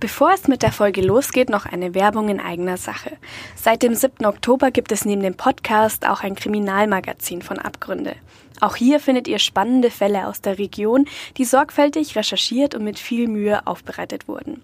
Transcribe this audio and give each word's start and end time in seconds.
Bevor 0.00 0.32
es 0.32 0.48
mit 0.48 0.62
der 0.62 0.72
Folge 0.72 1.02
losgeht, 1.02 1.50
noch 1.50 1.66
eine 1.66 1.94
Werbung 1.94 2.30
in 2.30 2.40
eigener 2.40 2.78
Sache. 2.78 3.18
Seit 3.54 3.82
dem 3.82 3.94
7. 3.94 4.24
Oktober 4.24 4.70
gibt 4.70 4.92
es 4.92 5.04
neben 5.04 5.22
dem 5.22 5.34
Podcast 5.34 6.08
auch 6.08 6.22
ein 6.22 6.34
Kriminalmagazin 6.34 7.42
von 7.42 7.58
Abgründe. 7.58 8.16
Auch 8.60 8.76
hier 8.76 9.00
findet 9.00 9.26
ihr 9.26 9.38
spannende 9.38 9.90
Fälle 9.90 10.26
aus 10.26 10.40
der 10.40 10.58
Region, 10.58 11.06
die 11.36 11.44
sorgfältig 11.44 12.16
recherchiert 12.16 12.74
und 12.74 12.84
mit 12.84 12.98
viel 12.98 13.26
Mühe 13.26 13.66
aufbereitet 13.66 14.28
wurden. 14.28 14.62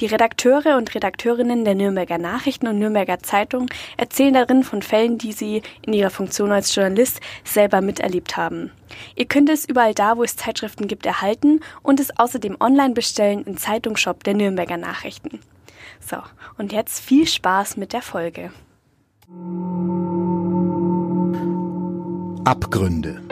Die 0.00 0.06
Redakteure 0.06 0.76
und 0.76 0.94
Redakteurinnen 0.94 1.64
der 1.64 1.74
Nürnberger 1.74 2.18
Nachrichten 2.18 2.68
und 2.68 2.78
Nürnberger 2.78 3.18
Zeitung 3.18 3.68
erzählen 3.96 4.34
darin 4.34 4.62
von 4.62 4.82
Fällen, 4.82 5.18
die 5.18 5.32
sie 5.32 5.62
in 5.82 5.92
ihrer 5.92 6.10
Funktion 6.10 6.52
als 6.52 6.74
Journalist 6.74 7.20
selber 7.44 7.80
miterlebt 7.80 8.36
haben. 8.36 8.70
Ihr 9.16 9.26
könnt 9.26 9.48
es 9.48 9.64
überall 9.64 9.94
da, 9.94 10.16
wo 10.16 10.22
es 10.22 10.36
Zeitschriften 10.36 10.86
gibt, 10.86 11.06
erhalten 11.06 11.60
und 11.82 11.98
es 11.98 12.16
außerdem 12.16 12.56
online 12.60 12.94
bestellen 12.94 13.44
im 13.44 13.56
Zeitungsshop 13.56 14.22
der 14.24 14.34
Nürnberger 14.34 14.76
Nachrichten. 14.76 15.40
So, 16.00 16.18
und 16.58 16.72
jetzt 16.72 17.00
viel 17.00 17.26
Spaß 17.26 17.76
mit 17.76 17.92
der 17.92 18.02
Folge. 18.02 18.52
Abgründe. 22.44 23.22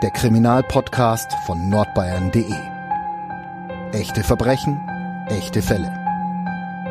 Der 0.00 0.12
Kriminalpodcast 0.12 1.32
von 1.44 1.68
nordbayern.de. 1.70 2.54
Echte 3.90 4.22
Verbrechen, 4.22 4.80
echte 5.26 5.60
Fälle. 5.60 5.92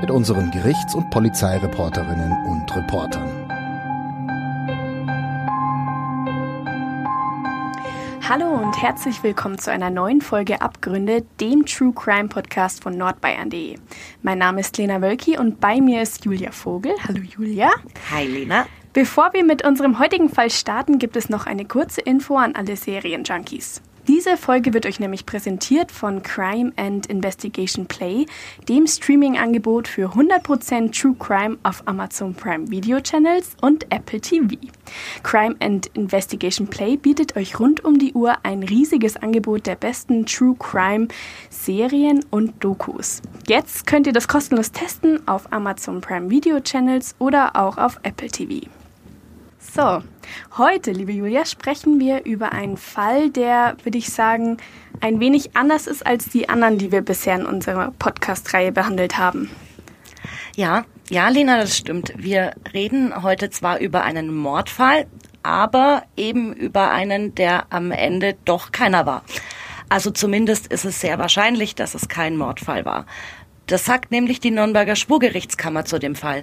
Mit 0.01 0.11
unseren 0.11 0.51
Gerichts- 0.51 0.93
und 0.93 1.09
Polizeireporterinnen 1.09 2.33
und 2.47 2.75
Reportern. 2.75 3.29
Hallo 8.27 8.49
und 8.49 8.81
herzlich 8.81 9.23
willkommen 9.23 9.57
zu 9.57 9.71
einer 9.71 9.89
neuen 9.89 10.19
Folge 10.19 10.61
Abgründe, 10.61 11.23
dem 11.39 11.65
True 11.65 11.93
Crime 11.93 12.27
Podcast 12.27 12.83
von 12.83 12.97
nordbayern.de. 12.97 13.77
Mein 14.21 14.39
Name 14.39 14.59
ist 14.59 14.77
Lena 14.77 15.01
Wölki 15.01 15.37
und 15.37 15.61
bei 15.61 15.79
mir 15.79 16.01
ist 16.01 16.25
Julia 16.25 16.51
Vogel. 16.51 16.91
Hallo 17.07 17.21
Julia. 17.21 17.71
Hi 18.11 18.27
Lena. 18.27 18.65
Bevor 18.93 19.33
wir 19.33 19.43
mit 19.43 19.65
unserem 19.65 19.99
heutigen 19.99 20.29
Fall 20.29 20.49
starten, 20.49 20.99
gibt 20.99 21.15
es 21.15 21.29
noch 21.29 21.45
eine 21.45 21.65
kurze 21.65 22.01
Info 22.01 22.37
an 22.37 22.55
alle 22.55 22.75
Serienjunkies. 22.75 23.81
Diese 24.07 24.37
Folge 24.37 24.73
wird 24.73 24.85
euch 24.85 25.01
nämlich 25.01 25.25
präsentiert 25.25 25.91
von 25.91 26.23
Crime 26.23 26.71
and 26.77 27.07
Investigation 27.07 27.87
Play, 27.87 28.25
dem 28.69 28.87
Streaming-Angebot 28.87 29.89
für 29.89 30.13
100% 30.13 30.97
True 30.97 31.15
Crime 31.19 31.57
auf 31.63 31.85
Amazon 31.85 32.33
Prime 32.33 32.71
Video 32.71 33.01
Channels 33.01 33.57
und 33.61 33.91
Apple 33.91 34.21
TV. 34.21 34.55
Crime 35.23 35.57
and 35.59 35.87
Investigation 35.87 36.67
Play 36.67 36.95
bietet 36.95 37.35
euch 37.35 37.59
rund 37.59 37.83
um 37.83 37.99
die 37.99 38.13
Uhr 38.13 38.37
ein 38.43 38.63
riesiges 38.63 39.17
Angebot 39.17 39.67
der 39.67 39.75
besten 39.75 40.25
True 40.25 40.55
Crime 40.57 41.09
Serien 41.49 42.23
und 42.29 42.63
Dokus. 42.63 43.21
Jetzt 43.45 43.87
könnt 43.87 44.07
ihr 44.07 44.13
das 44.13 44.29
kostenlos 44.29 44.71
testen 44.71 45.27
auf 45.27 45.51
Amazon 45.51 45.99
Prime 45.99 46.29
Video 46.29 46.61
Channels 46.61 47.13
oder 47.19 47.57
auch 47.57 47.77
auf 47.77 47.99
Apple 48.03 48.29
TV. 48.29 48.69
So, 49.77 50.01
heute, 50.57 50.91
liebe 50.91 51.11
Julia, 51.11 51.45
sprechen 51.45 51.99
wir 51.99 52.25
über 52.25 52.51
einen 52.51 52.77
Fall, 52.77 53.29
der, 53.29 53.77
würde 53.83 53.99
ich 53.99 54.09
sagen, 54.09 54.57
ein 55.01 55.19
wenig 55.19 55.55
anders 55.55 55.85
ist 55.85 56.03
als 56.03 56.29
die 56.29 56.49
anderen, 56.49 56.79
die 56.79 56.91
wir 56.91 57.03
bisher 57.03 57.35
in 57.35 57.45
unserer 57.45 57.91
Podcast-Reihe 57.99 58.71
behandelt 58.71 59.19
haben. 59.19 59.51
Ja, 60.55 60.83
ja, 61.11 61.29
Lena, 61.29 61.59
das 61.59 61.77
stimmt. 61.77 62.11
Wir 62.17 62.55
reden 62.73 63.21
heute 63.21 63.51
zwar 63.51 63.77
über 63.77 64.01
einen 64.01 64.35
Mordfall, 64.35 65.05
aber 65.43 66.01
eben 66.15 66.53
über 66.53 66.89
einen, 66.89 67.35
der 67.35 67.71
am 67.71 67.91
Ende 67.91 68.35
doch 68.45 68.71
keiner 68.71 69.05
war. 69.05 69.23
Also 69.89 70.09
zumindest 70.09 70.73
ist 70.73 70.85
es 70.85 71.01
sehr 71.01 71.19
wahrscheinlich, 71.19 71.75
dass 71.75 71.93
es 71.93 72.07
kein 72.07 72.35
Mordfall 72.35 72.83
war. 72.83 73.05
Das 73.67 73.85
sagt 73.85 74.09
nämlich 74.09 74.39
die 74.39 74.49
Nürnberger 74.49 74.95
Schwurgerichtskammer 74.95 75.85
zu 75.85 75.99
dem 75.99 76.15
Fall. 76.15 76.41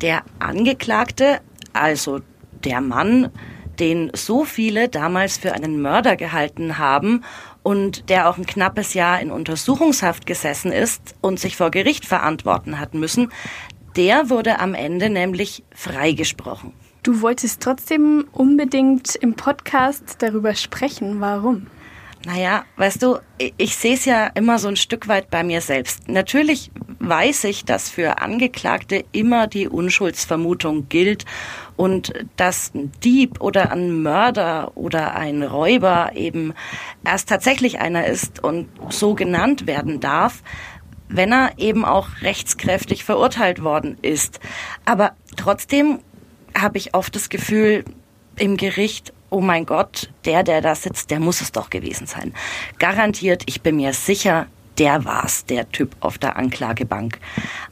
Der 0.00 0.22
Angeklagte, 0.38 1.40
also 1.72 2.20
der 2.64 2.80
Mann, 2.80 3.30
den 3.78 4.10
so 4.14 4.44
viele 4.44 4.88
damals 4.88 5.38
für 5.38 5.52
einen 5.52 5.80
Mörder 5.80 6.16
gehalten 6.16 6.78
haben 6.78 7.24
und 7.62 8.08
der 8.10 8.28
auch 8.28 8.36
ein 8.36 8.46
knappes 8.46 8.94
Jahr 8.94 9.20
in 9.20 9.30
Untersuchungshaft 9.30 10.26
gesessen 10.26 10.72
ist 10.72 11.14
und 11.20 11.40
sich 11.40 11.56
vor 11.56 11.70
Gericht 11.70 12.06
verantworten 12.06 12.78
hat 12.78 12.94
müssen, 12.94 13.30
der 13.96 14.30
wurde 14.30 14.60
am 14.60 14.74
Ende 14.74 15.10
nämlich 15.10 15.64
freigesprochen. 15.74 16.72
Du 17.02 17.22
wolltest 17.22 17.62
trotzdem 17.62 18.26
unbedingt 18.32 19.14
im 19.16 19.34
Podcast 19.34 20.16
darüber 20.18 20.54
sprechen. 20.54 21.20
Warum? 21.20 21.66
Naja, 22.26 22.66
weißt 22.76 23.02
du, 23.02 23.18
ich, 23.38 23.54
ich 23.56 23.76
sehe 23.76 23.94
es 23.94 24.04
ja 24.04 24.26
immer 24.26 24.58
so 24.58 24.68
ein 24.68 24.76
Stück 24.76 25.08
weit 25.08 25.30
bei 25.30 25.42
mir 25.42 25.62
selbst. 25.62 26.08
Natürlich 26.08 26.70
weiß 26.98 27.44
ich, 27.44 27.64
dass 27.64 27.88
für 27.88 28.20
Angeklagte 28.20 29.04
immer 29.12 29.46
die 29.46 29.68
Unschuldsvermutung 29.68 30.90
gilt 30.90 31.24
und 31.80 32.12
dass 32.36 32.74
ein 32.74 32.92
Dieb 33.02 33.40
oder 33.40 33.72
ein 33.72 34.02
Mörder 34.02 34.72
oder 34.74 35.14
ein 35.14 35.42
Räuber 35.42 36.10
eben 36.14 36.52
erst 37.06 37.30
tatsächlich 37.30 37.80
einer 37.80 38.06
ist 38.06 38.44
und 38.44 38.68
so 38.90 39.14
genannt 39.14 39.66
werden 39.66 39.98
darf, 39.98 40.42
wenn 41.08 41.32
er 41.32 41.52
eben 41.56 41.86
auch 41.86 42.08
rechtskräftig 42.20 43.02
verurteilt 43.02 43.64
worden 43.64 43.96
ist. 44.02 44.40
Aber 44.84 45.12
trotzdem 45.38 46.00
habe 46.54 46.76
ich 46.76 46.94
oft 46.94 47.16
das 47.16 47.30
Gefühl, 47.30 47.86
im 48.36 48.58
Gericht, 48.58 49.14
oh 49.30 49.40
mein 49.40 49.64
Gott, 49.64 50.10
der, 50.26 50.42
der 50.42 50.60
da 50.60 50.74
sitzt, 50.74 51.10
der 51.10 51.18
muss 51.18 51.40
es 51.40 51.50
doch 51.50 51.70
gewesen 51.70 52.06
sein. 52.06 52.34
Garantiert, 52.78 53.44
ich 53.46 53.62
bin 53.62 53.76
mir 53.76 53.94
sicher, 53.94 54.48
der 54.80 55.04
war's, 55.04 55.44
der 55.44 55.70
Typ 55.70 55.94
auf 56.00 56.16
der 56.16 56.36
Anklagebank. 56.36 57.18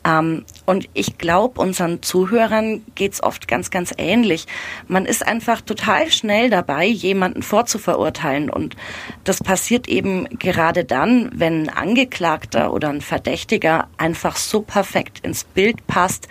Ähm, 0.05 0.45
und 0.67 0.89
ich 0.93 1.17
glaube, 1.17 1.61
unseren 1.61 2.03
Zuhörern 2.03 2.85
geht's 2.95 3.23
oft 3.23 3.49
ganz, 3.49 3.71
ganz 3.71 3.95
ähnlich. 3.97 4.47
Man 4.87 5.07
ist 5.07 5.27
einfach 5.27 5.63
total 5.63 6.11
schnell 6.13 6.51
dabei, 6.51 6.85
jemanden 6.85 7.43
vorzuverurteilen. 7.43 8.51
Und 8.51 8.77
das 9.25 9.43
passiert 9.43 9.89
eben 9.89 10.29
gerade 10.39 10.85
dann, 10.85 11.31
wenn 11.33 11.63
ein 11.63 11.69
Angeklagter 11.71 12.75
oder 12.75 12.91
ein 12.91 13.01
Verdächtiger 13.01 13.89
einfach 13.97 14.37
so 14.37 14.61
perfekt 14.61 15.21
ins 15.21 15.45
Bild 15.45 15.87
passt, 15.87 16.29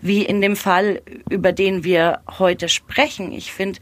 wie 0.00 0.24
in 0.24 0.40
dem 0.40 0.56
Fall, 0.56 1.02
über 1.30 1.52
den 1.52 1.84
wir 1.84 2.20
heute 2.38 2.68
sprechen. 2.68 3.30
Ich 3.30 3.52
finde, 3.52 3.78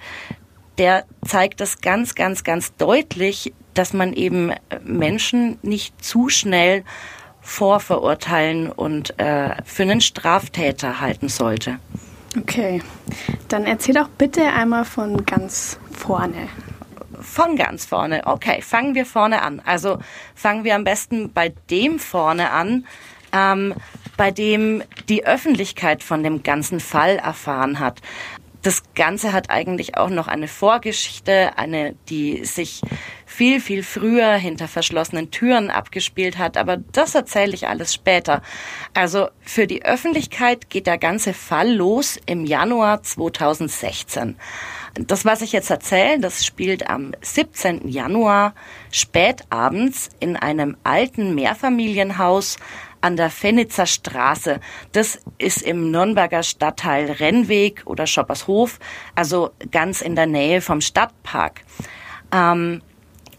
der 0.76 1.05
zeigt 1.26 1.61
das 1.61 1.81
ganz, 1.81 2.15
ganz, 2.15 2.44
ganz 2.44 2.75
deutlich, 2.76 3.55
dass 3.75 3.93
man 3.93 4.12
eben 4.12 4.53
Menschen 4.85 5.59
nicht 5.62 6.03
zu 6.05 6.29
schnell 6.29 6.85
vorverurteilen 7.41 8.71
und 8.71 9.19
äh, 9.19 9.51
für 9.65 9.83
einen 9.83 10.01
Straftäter 10.01 11.01
halten 11.01 11.29
sollte. 11.29 11.79
Okay, 12.39 12.83
dann 13.49 13.65
erzähl 13.65 13.95
doch 13.95 14.09
bitte 14.09 14.43
einmal 14.45 14.85
von 14.85 15.25
ganz 15.25 15.79
vorne. 15.93 16.49
Von 17.21 17.57
ganz 17.57 17.85
vorne. 17.85 18.23
Okay, 18.27 18.61
fangen 18.61 18.95
wir 18.95 19.07
vorne 19.07 19.43
an. 19.43 19.62
Also 19.65 19.99
fangen 20.35 20.65
wir 20.65 20.75
am 20.75 20.85
besten 20.85 21.33
bei 21.33 21.53
dem 21.71 21.99
vorne 21.99 22.51
an, 22.51 22.87
ähm, 23.33 23.75
bei 24.17 24.31
dem 24.31 24.83
die 25.09 25.27
Öffentlichkeit 25.27 26.03
von 26.03 26.23
dem 26.23 26.43
ganzen 26.43 26.81
Fall 26.81 27.17
erfahren 27.17 27.79
hat. 27.79 28.01
Das 28.64 28.82
Ganze 28.94 29.34
hat 29.34 29.50
eigentlich 29.50 29.98
auch 29.98 30.08
noch 30.08 30.26
eine 30.26 30.48
Vorgeschichte, 30.48 31.58
eine, 31.58 31.94
die 32.08 32.47
sich 32.47 32.80
viel, 33.26 33.60
viel 33.60 33.82
früher 33.82 34.32
hinter 34.36 34.69
verschlossenen 34.69 35.30
Türen 35.30 35.69
abgespielt 35.69 36.38
hat, 36.38 36.56
aber 36.56 36.78
das 36.78 37.14
erzähle 37.14 37.52
ich 37.52 37.69
alles 37.69 37.92
später. 37.92 38.41
Also 38.94 39.28
für 39.42 39.66
die 39.66 39.84
Öffentlichkeit 39.84 40.70
geht 40.70 40.86
der 40.86 40.97
ganze 40.97 41.34
Fall 41.34 41.75
los 41.75 42.19
im 42.25 42.47
Januar 42.47 43.02
2016. 43.02 44.36
Das, 44.94 45.26
was 45.26 45.42
ich 45.42 45.52
jetzt 45.52 45.69
erzähle, 45.69 46.20
das 46.20 46.46
spielt 46.46 46.88
am 46.88 47.12
17. 47.20 47.88
Januar 47.88 48.54
spätabends 48.91 50.08
in 50.20 50.36
einem 50.36 50.78
alten 50.84 51.34
Mehrfamilienhaus 51.34 52.56
an 53.04 53.19
der 53.19 53.28
Fenitzer 53.28 53.84
Straße. 53.84 54.61
Das 54.93 55.19
ist 55.37 55.61
im 55.61 55.90
Nürnberger 55.90 56.43
Stadtteil 56.43 57.11
Rennweg 57.11 57.82
oder 57.84 58.06
Schoppershof, 58.06 58.79
also 59.14 59.50
ganz 59.70 60.00
in 60.00 60.17
der 60.17 60.25
Nähe 60.26 60.62
vom 60.62 60.81
Stadtpark. 60.81 61.61
Ähm, 62.32 62.81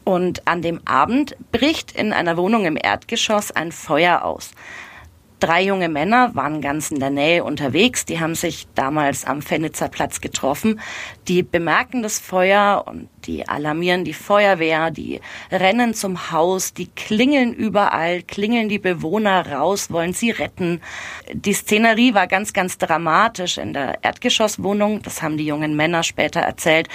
und 0.04 0.48
an 0.48 0.62
dem 0.62 0.82
Abend 0.86 1.36
bricht 1.52 1.94
in 1.94 2.14
einer 2.14 2.38
Wohnung 2.38 2.66
im 2.66 2.78
Erdgeschoss 2.78 3.52
ein 3.52 3.72
Feuer 3.72 4.24
aus. 4.24 4.52
Drei 5.46 5.62
junge 5.62 5.90
Männer 5.90 6.34
waren 6.34 6.60
ganz 6.60 6.90
in 6.90 7.00
der 7.00 7.12
Nähe 7.12 7.44
unterwegs. 7.44 8.04
Die 8.04 8.20
haben 8.20 8.34
sich 8.34 8.66
damals 8.74 9.26
am 9.26 9.44
Fenitzer 9.44 9.90
Platz 9.90 10.20
getroffen. 10.20 10.80
Die 11.28 11.44
bemerken 11.44 12.02
das 12.02 12.18
Feuer 12.18 12.84
und 12.88 13.10
die 13.28 13.48
alarmieren 13.48 14.06
die 14.06 14.14
Feuerwehr. 14.14 14.90
Die 14.90 15.22
rennen 15.52 15.94
zum 15.94 16.32
Haus. 16.32 16.74
Die 16.74 16.88
klingeln 16.88 17.54
überall, 17.54 18.24
klingeln 18.24 18.70
die 18.70 18.80
Bewohner 18.80 19.48
raus, 19.52 19.92
wollen 19.92 20.14
sie 20.14 20.32
retten. 20.32 20.82
Die 21.32 21.54
Szenerie 21.54 22.16
war 22.16 22.26
ganz, 22.26 22.52
ganz 22.52 22.80
dramatisch. 22.80 23.60
In 23.60 23.74
der 23.74 24.04
Erdgeschosswohnung, 24.04 25.04
das 25.04 25.22
haben 25.22 25.38
die 25.38 25.46
jungen 25.46 25.76
Männer 25.76 26.02
später 26.02 26.40
erzählt, 26.40 26.90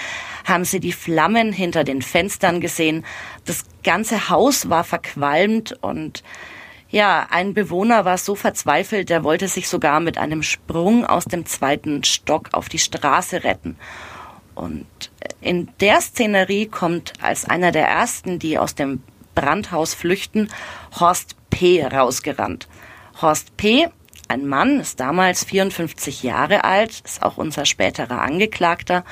haben 0.44 0.64
sie 0.64 0.80
die 0.80 0.90
Flammen 0.90 1.52
hinter 1.52 1.84
den 1.84 2.02
Fenstern 2.02 2.60
gesehen. 2.60 3.04
Das 3.44 3.62
ganze 3.84 4.28
Haus 4.28 4.68
war 4.68 4.82
verqualmt 4.82 5.78
und 5.82 6.24
Ja, 6.90 7.28
ein 7.30 7.54
Bewohner 7.54 8.04
war 8.04 8.18
so 8.18 8.34
verzweifelt, 8.34 9.10
der 9.10 9.22
wollte 9.22 9.46
sich 9.46 9.68
sogar 9.68 10.00
mit 10.00 10.18
einem 10.18 10.42
Sprung 10.42 11.06
aus 11.06 11.24
dem 11.24 11.46
zweiten 11.46 12.02
Stock 12.02 12.48
auf 12.52 12.68
die 12.68 12.80
Straße 12.80 13.44
retten. 13.44 13.76
Und 14.56 14.86
in 15.40 15.68
der 15.80 16.00
Szenerie 16.00 16.66
kommt 16.66 17.12
als 17.22 17.44
einer 17.44 17.70
der 17.70 17.86
ersten, 17.86 18.40
die 18.40 18.58
aus 18.58 18.74
dem 18.74 19.04
Brandhaus 19.36 19.94
flüchten, 19.94 20.48
Horst 20.98 21.36
P. 21.50 21.84
rausgerannt. 21.86 22.68
Horst 23.22 23.56
P., 23.56 23.88
ein 24.26 24.46
Mann, 24.46 24.80
ist 24.80 25.00
damals 25.00 25.44
54 25.44 26.22
Jahre 26.22 26.62
alt, 26.62 27.02
ist 27.04 27.22
auch 27.22 27.36
unser 27.36 27.64
späterer 27.64 28.20
Angeklagter, 28.20 29.04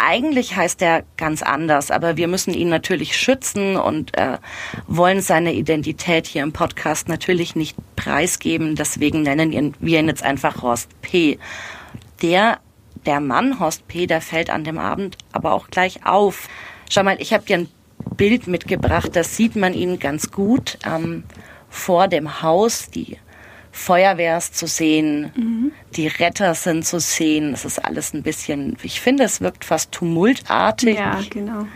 eigentlich 0.00 0.56
heißt 0.56 0.82
er 0.82 1.04
ganz 1.16 1.42
anders, 1.42 1.90
aber 1.90 2.16
wir 2.16 2.26
müssen 2.26 2.54
ihn 2.54 2.68
natürlich 2.68 3.16
schützen 3.16 3.76
und 3.76 4.16
äh, 4.16 4.38
wollen 4.86 5.20
seine 5.20 5.52
Identität 5.52 6.26
hier 6.26 6.42
im 6.42 6.52
Podcast 6.52 7.08
natürlich 7.08 7.54
nicht 7.54 7.76
preisgeben. 7.96 8.76
Deswegen 8.76 9.22
nennen 9.22 9.74
wir 9.78 10.00
ihn 10.00 10.08
jetzt 10.08 10.22
einfach 10.22 10.62
Horst 10.62 10.88
P. 11.02 11.38
Der, 12.22 12.60
der 13.06 13.20
Mann 13.20 13.60
Horst 13.60 13.86
P., 13.88 14.06
der 14.06 14.20
fällt 14.20 14.50
an 14.50 14.64
dem 14.64 14.78
Abend 14.78 15.18
aber 15.32 15.52
auch 15.52 15.68
gleich 15.68 16.06
auf. 16.06 16.48
Schau 16.88 17.02
mal, 17.02 17.20
ich 17.20 17.32
habe 17.32 17.44
dir 17.44 17.58
ein 17.58 17.68
Bild 18.16 18.46
mitgebracht, 18.46 19.10
da 19.14 19.22
sieht 19.22 19.54
man 19.56 19.74
ihn 19.74 19.98
ganz 19.98 20.30
gut 20.30 20.78
ähm, 20.86 21.24
vor 21.68 22.08
dem 22.08 22.42
Haus. 22.42 22.90
Die 22.90 23.18
Feuerwehr 23.72 24.36
ist 24.36 24.56
zu 24.56 24.66
sehen, 24.66 25.32
mhm. 25.36 25.72
die 25.94 26.08
Retter 26.08 26.54
sind 26.54 26.84
zu 26.84 26.98
sehen. 27.00 27.54
Es 27.54 27.64
ist 27.64 27.78
alles 27.84 28.12
ein 28.12 28.22
bisschen, 28.22 28.76
ich 28.82 29.00
finde, 29.00 29.24
es 29.24 29.40
wirkt 29.40 29.64
fast 29.64 29.92
tumultartig. 29.92 30.98
Ja, 30.98 31.20
genau. 31.30 31.66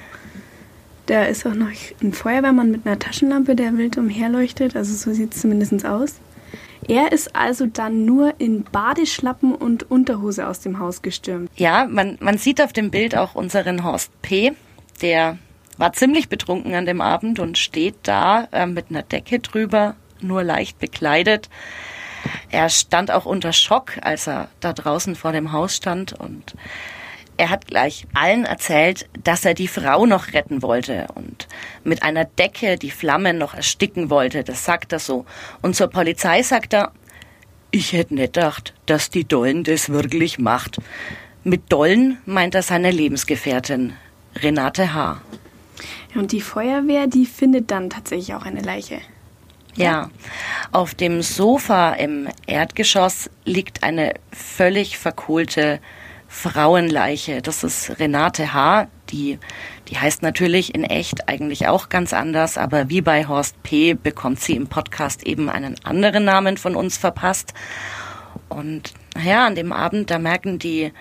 Da 1.06 1.24
ist 1.24 1.46
auch 1.46 1.54
noch 1.54 1.70
ein 2.02 2.12
Feuerwehrmann 2.12 2.70
mit 2.70 2.86
einer 2.86 2.98
Taschenlampe, 2.98 3.54
der 3.54 3.76
wild 3.76 3.98
umherleuchtet. 3.98 4.74
Also 4.74 4.94
so 4.94 5.12
sieht 5.12 5.34
es 5.34 5.42
zumindest 5.42 5.84
aus. 5.84 6.14
Er 6.88 7.12
ist 7.12 7.34
also 7.34 7.66
dann 7.66 8.04
nur 8.04 8.34
in 8.38 8.64
Badeschlappen 8.64 9.54
und 9.54 9.90
Unterhose 9.90 10.46
aus 10.46 10.60
dem 10.60 10.78
Haus 10.78 11.02
gestürmt. 11.02 11.50
Ja, 11.56 11.86
man, 11.88 12.18
man 12.20 12.38
sieht 12.38 12.60
auf 12.60 12.72
dem 12.72 12.90
Bild 12.90 13.16
auch 13.16 13.34
unseren 13.34 13.84
Horst 13.84 14.10
P., 14.22 14.52
der 15.00 15.38
war 15.76 15.92
ziemlich 15.92 16.28
betrunken 16.28 16.74
an 16.74 16.86
dem 16.86 17.00
Abend 17.00 17.40
und 17.40 17.58
steht 17.58 17.96
da 18.04 18.46
äh, 18.52 18.66
mit 18.66 18.86
einer 18.90 19.02
Decke 19.02 19.40
drüber, 19.40 19.96
nur 20.24 20.42
leicht 20.42 20.78
bekleidet. 20.78 21.48
Er 22.50 22.68
stand 22.68 23.10
auch 23.10 23.26
unter 23.26 23.52
Schock, 23.52 23.92
als 24.02 24.26
er 24.26 24.48
da 24.60 24.72
draußen 24.72 25.14
vor 25.14 25.32
dem 25.32 25.52
Haus 25.52 25.76
stand 25.76 26.12
und 26.14 26.54
er 27.36 27.50
hat 27.50 27.66
gleich 27.66 28.06
allen 28.14 28.44
erzählt, 28.44 29.08
dass 29.24 29.44
er 29.44 29.54
die 29.54 29.66
Frau 29.66 30.06
noch 30.06 30.32
retten 30.32 30.62
wollte 30.62 31.08
und 31.14 31.48
mit 31.82 32.02
einer 32.02 32.24
Decke 32.24 32.76
die 32.76 32.92
Flammen 32.92 33.38
noch 33.38 33.54
ersticken 33.54 34.08
wollte. 34.08 34.44
Das 34.44 34.64
sagt 34.64 34.92
er 34.92 35.00
so. 35.00 35.26
Und 35.60 35.74
zur 35.74 35.88
Polizei 35.88 36.42
sagt 36.42 36.74
er, 36.74 36.92
ich 37.72 37.92
hätte 37.92 38.14
nicht 38.14 38.34
gedacht, 38.34 38.72
dass 38.86 39.10
die 39.10 39.24
Dollen 39.24 39.64
das 39.64 39.88
wirklich 39.88 40.38
macht. 40.38 40.78
Mit 41.42 41.72
Dollen 41.72 42.18
meint 42.24 42.54
er 42.54 42.62
seine 42.62 42.92
Lebensgefährtin, 42.92 43.94
Renate 44.36 44.94
H. 44.94 45.20
Und 46.14 46.30
die 46.30 46.40
Feuerwehr, 46.40 47.08
die 47.08 47.26
findet 47.26 47.72
dann 47.72 47.90
tatsächlich 47.90 48.34
auch 48.34 48.46
eine 48.46 48.62
Leiche. 48.62 49.00
Ja, 49.76 50.10
auf 50.72 50.94
dem 50.94 51.22
Sofa 51.22 51.92
im 51.94 52.28
Erdgeschoss 52.46 53.28
liegt 53.44 53.82
eine 53.82 54.14
völlig 54.30 54.98
verkohlte 54.98 55.80
Frauenleiche. 56.28 57.42
Das 57.42 57.64
ist 57.64 57.98
Renate 57.98 58.52
H., 58.52 58.88
die, 59.10 59.38
die 59.88 59.98
heißt 59.98 60.22
natürlich 60.22 60.74
in 60.74 60.82
echt 60.84 61.28
eigentlich 61.28 61.68
auch 61.68 61.88
ganz 61.88 62.12
anders, 62.12 62.58
aber 62.58 62.88
wie 62.88 63.00
bei 63.00 63.26
Horst 63.26 63.62
P. 63.62 63.94
bekommt 63.94 64.40
sie 64.40 64.56
im 64.56 64.66
Podcast 64.66 65.24
eben 65.24 65.48
einen 65.48 65.76
anderen 65.84 66.24
Namen 66.24 66.56
von 66.56 66.74
uns 66.74 66.96
verpasst. 66.96 67.54
Und 68.48 68.94
naja, 69.14 69.46
an 69.46 69.54
dem 69.54 69.72
Abend, 69.72 70.10
da 70.10 70.18
merken 70.18 70.58
die 70.58 70.92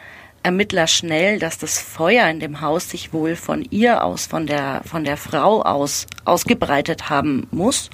Ermittler 0.43 0.87
schnell, 0.87 1.39
dass 1.39 1.57
das 1.57 1.79
Feuer 1.79 2.27
in 2.29 2.39
dem 2.39 2.61
Haus 2.61 2.89
sich 2.89 3.13
wohl 3.13 3.35
von 3.35 3.65
ihr 3.71 4.03
aus, 4.03 4.27
von 4.27 4.45
der, 4.45 4.81
von 4.85 5.03
der 5.03 5.17
Frau 5.17 5.61
aus 5.61 6.05
ausgebreitet 6.25 7.09
haben 7.09 7.47
muss. 7.51 7.89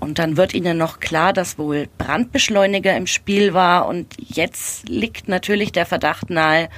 Und 0.00 0.18
dann 0.18 0.36
wird 0.36 0.54
ihnen 0.54 0.78
noch 0.78 1.00
klar, 1.00 1.32
dass 1.32 1.58
wohl 1.58 1.88
Brandbeschleuniger 1.98 2.96
im 2.96 3.06
Spiel 3.06 3.54
war. 3.54 3.86
Und 3.86 4.14
jetzt 4.18 4.88
liegt 4.88 5.28
natürlich 5.28 5.72
der 5.72 5.86
Verdacht 5.86 6.30
nahe, 6.30 6.68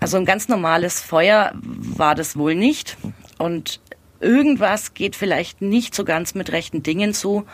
also 0.00 0.16
ein 0.16 0.24
ganz 0.24 0.48
normales 0.48 1.00
Feuer 1.00 1.52
war 1.54 2.14
das 2.14 2.36
wohl 2.36 2.54
nicht. 2.54 2.96
Und 3.38 3.80
irgendwas 4.20 4.94
geht 4.94 5.14
vielleicht 5.14 5.60
nicht 5.60 5.94
so 5.94 6.04
ganz 6.04 6.34
mit 6.34 6.52
rechten 6.52 6.82
Dingen 6.82 7.12
zu. 7.12 7.44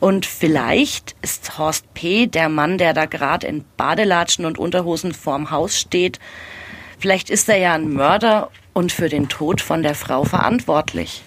Und 0.00 0.26
vielleicht 0.26 1.14
ist 1.22 1.56
Horst 1.56 1.94
P., 1.94 2.26
der 2.26 2.48
Mann, 2.48 2.78
der 2.78 2.92
da 2.92 3.06
gerade 3.06 3.46
in 3.46 3.64
Badelatschen 3.76 4.44
und 4.44 4.58
Unterhosen 4.58 5.14
vorm 5.14 5.50
Haus 5.50 5.78
steht, 5.78 6.18
vielleicht 6.98 7.30
ist 7.30 7.48
er 7.48 7.58
ja 7.58 7.74
ein 7.74 7.92
Mörder 7.92 8.50
und 8.72 8.92
für 8.92 9.08
den 9.08 9.28
Tod 9.28 9.60
von 9.60 9.82
der 9.82 9.94
Frau 9.94 10.24
verantwortlich. 10.24 11.22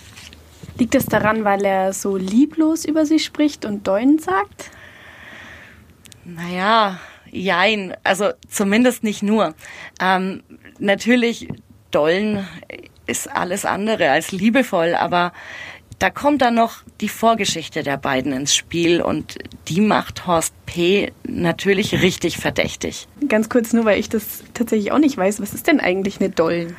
Liegt 0.77 0.95
es 0.95 1.06
daran, 1.06 1.44
weil 1.44 1.65
er 1.65 1.94
so 1.94 2.18
lieblos 2.18 2.85
über 2.85 3.06
sie 3.06 3.19
spricht 3.19 3.65
und 3.65 3.88
Deuen 3.88 4.19
sagt? 4.19 4.69
Naja, 6.24 7.00
jein. 7.31 7.95
Also 8.03 8.31
zumindest 8.47 9.03
nicht 9.03 9.24
nur. 9.24 9.56
Ähm, 10.00 10.44
natürlich, 10.79 11.47
Dollen 11.91 12.47
ist 13.07 13.31
alles 13.31 13.65
andere 13.65 14.12
als 14.12 14.31
liebevoll, 14.31 14.94
aber 14.94 15.31
da 16.00 16.12
kommt 16.12 16.41
dann 16.44 16.53
noch 16.53 16.83
die 17.01 17.09
Vorgeschichte 17.09 17.81
der 17.81 17.97
beiden 17.97 18.31
ins 18.31 18.53
Spiel 18.53 19.01
und 19.01 19.38
die 19.68 19.81
macht 19.81 20.27
Horst 20.27 20.53
P. 20.65 21.12
natürlich 21.24 22.01
richtig 22.03 22.38
verdächtig. 22.38 23.07
Ganz 23.27 23.50
kurz 23.50 23.74
nur, 23.74 23.85
weil 23.85 24.00
ich 24.00 24.09
das 24.09 24.44
tatsächlich 24.53 24.91
auch 24.91 25.00
nicht 25.00 25.18
weiß. 25.18 25.41
Was 25.41 25.53
ist 25.53 25.65
denn 25.65 25.79
eigentlich 25.79 26.19
eine 26.19 26.29
Dollen? 26.29 26.75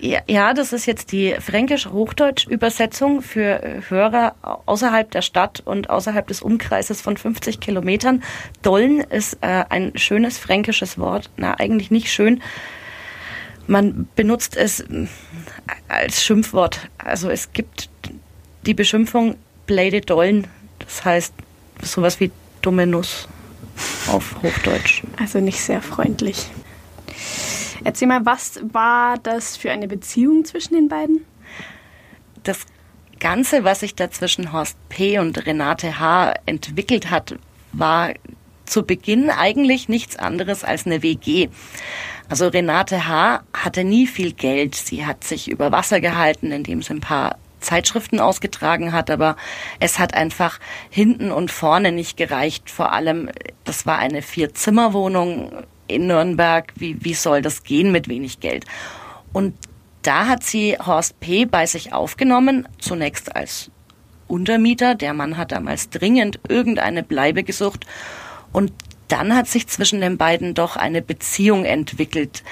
Ja, 0.00 0.54
das 0.54 0.72
ist 0.72 0.86
jetzt 0.86 1.12
die 1.12 1.36
fränkisch-hochdeutsch-Übersetzung 1.38 3.22
für 3.22 3.62
äh, 3.62 3.80
Hörer 3.88 4.34
außerhalb 4.66 5.10
der 5.10 5.22
Stadt 5.22 5.62
und 5.64 5.88
außerhalb 5.88 6.26
des 6.26 6.42
Umkreises 6.42 7.00
von 7.00 7.16
50 7.16 7.60
Kilometern. 7.60 8.24
Dollen 8.62 9.00
ist 9.00 9.38
äh, 9.40 9.64
ein 9.68 9.92
schönes 9.96 10.38
fränkisches 10.38 10.98
Wort. 10.98 11.30
Na, 11.36 11.58
eigentlich 11.60 11.90
nicht 11.92 12.10
schön. 12.12 12.42
Man 13.68 14.08
benutzt 14.16 14.56
es 14.56 14.80
äh, 14.80 15.06
als 15.86 16.24
Schimpfwort. 16.24 16.88
Also 16.98 17.30
es 17.30 17.52
gibt 17.52 17.88
die 18.66 18.74
Beschimpfung 18.74 19.36
Blade 19.66 20.00
Dollen. 20.00 20.48
Das 20.80 21.04
heißt 21.04 21.34
sowas 21.82 22.18
wie 22.18 22.32
dumme 22.62 22.86
Nuss 22.86 23.28
auf 24.08 24.42
Hochdeutsch. 24.42 25.04
Also 25.18 25.38
nicht 25.38 25.60
sehr 25.60 25.82
freundlich. 25.82 26.50
Erzähl 27.84 28.08
mal, 28.08 28.24
was 28.26 28.60
war 28.72 29.18
das 29.18 29.56
für 29.56 29.70
eine 29.70 29.88
Beziehung 29.88 30.44
zwischen 30.44 30.74
den 30.74 30.88
beiden? 30.88 31.24
Das 32.42 32.66
Ganze, 33.18 33.64
was 33.64 33.80
sich 33.80 33.94
da 33.94 34.10
zwischen 34.10 34.52
Horst 34.52 34.76
P. 34.88 35.18
und 35.18 35.44
Renate 35.46 35.98
H. 35.98 36.34
entwickelt 36.46 37.10
hat, 37.10 37.36
war 37.72 38.12
zu 38.64 38.84
Beginn 38.84 39.30
eigentlich 39.30 39.88
nichts 39.88 40.16
anderes 40.16 40.62
als 40.62 40.86
eine 40.86 41.02
WG. 41.02 41.48
Also 42.28 42.48
Renate 42.48 43.08
H. 43.08 43.42
hatte 43.54 43.84
nie 43.84 44.06
viel 44.06 44.32
Geld. 44.32 44.74
Sie 44.74 45.06
hat 45.06 45.24
sich 45.24 45.50
über 45.50 45.72
Wasser 45.72 46.00
gehalten, 46.00 46.52
indem 46.52 46.82
sie 46.82 46.94
ein 46.94 47.00
paar 47.00 47.36
Zeitschriften 47.60 48.20
ausgetragen 48.20 48.92
hat, 48.92 49.10
aber 49.10 49.36
es 49.80 49.98
hat 49.98 50.14
einfach 50.14 50.60
hinten 50.90 51.32
und 51.32 51.50
vorne 51.50 51.90
nicht 51.90 52.16
gereicht. 52.16 52.70
Vor 52.70 52.92
allem, 52.92 53.30
das 53.64 53.84
war 53.84 53.98
eine 53.98 54.22
Vier-Zimmer-Wohnung 54.22 55.64
in 55.88 56.06
Nürnberg, 56.06 56.72
wie, 56.76 56.96
wie 57.04 57.14
soll 57.14 57.42
das 57.42 57.64
gehen 57.64 57.90
mit 57.92 58.08
wenig 58.08 58.40
Geld? 58.40 58.64
Und 59.32 59.54
da 60.02 60.26
hat 60.26 60.44
sie 60.44 60.76
Horst 60.78 61.18
P. 61.20 61.44
bei 61.44 61.66
sich 61.66 61.92
aufgenommen, 61.92 62.68
zunächst 62.78 63.34
als 63.34 63.70
Untermieter. 64.26 64.94
Der 64.94 65.14
Mann 65.14 65.36
hat 65.36 65.52
damals 65.52 65.90
dringend 65.90 66.38
irgendeine 66.48 67.02
Bleibe 67.02 67.42
gesucht. 67.42 67.86
Und 68.52 68.72
dann 69.08 69.34
hat 69.34 69.48
sich 69.48 69.66
zwischen 69.66 70.00
den 70.00 70.18
beiden 70.18 70.54
doch 70.54 70.76
eine 70.76 71.02
Beziehung 71.02 71.64
entwickelt. 71.64 72.44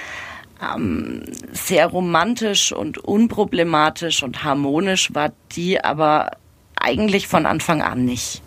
Ähm, 0.61 1.23
sehr 1.51 1.87
romantisch 1.87 2.71
und 2.71 2.97
unproblematisch 2.97 4.23
und 4.23 4.43
harmonisch 4.43 5.13
war 5.13 5.31
die 5.51 5.83
aber 5.83 6.31
eigentlich 6.75 7.27
von 7.27 7.45
Anfang 7.45 7.81
an 7.81 8.05
nicht. 8.05 8.41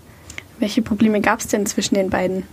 Welche 0.58 0.82
Probleme 0.82 1.20
gab 1.20 1.40
es 1.40 1.46
denn 1.46 1.66
zwischen 1.66 1.94
den 1.94 2.10
beiden? 2.10 2.44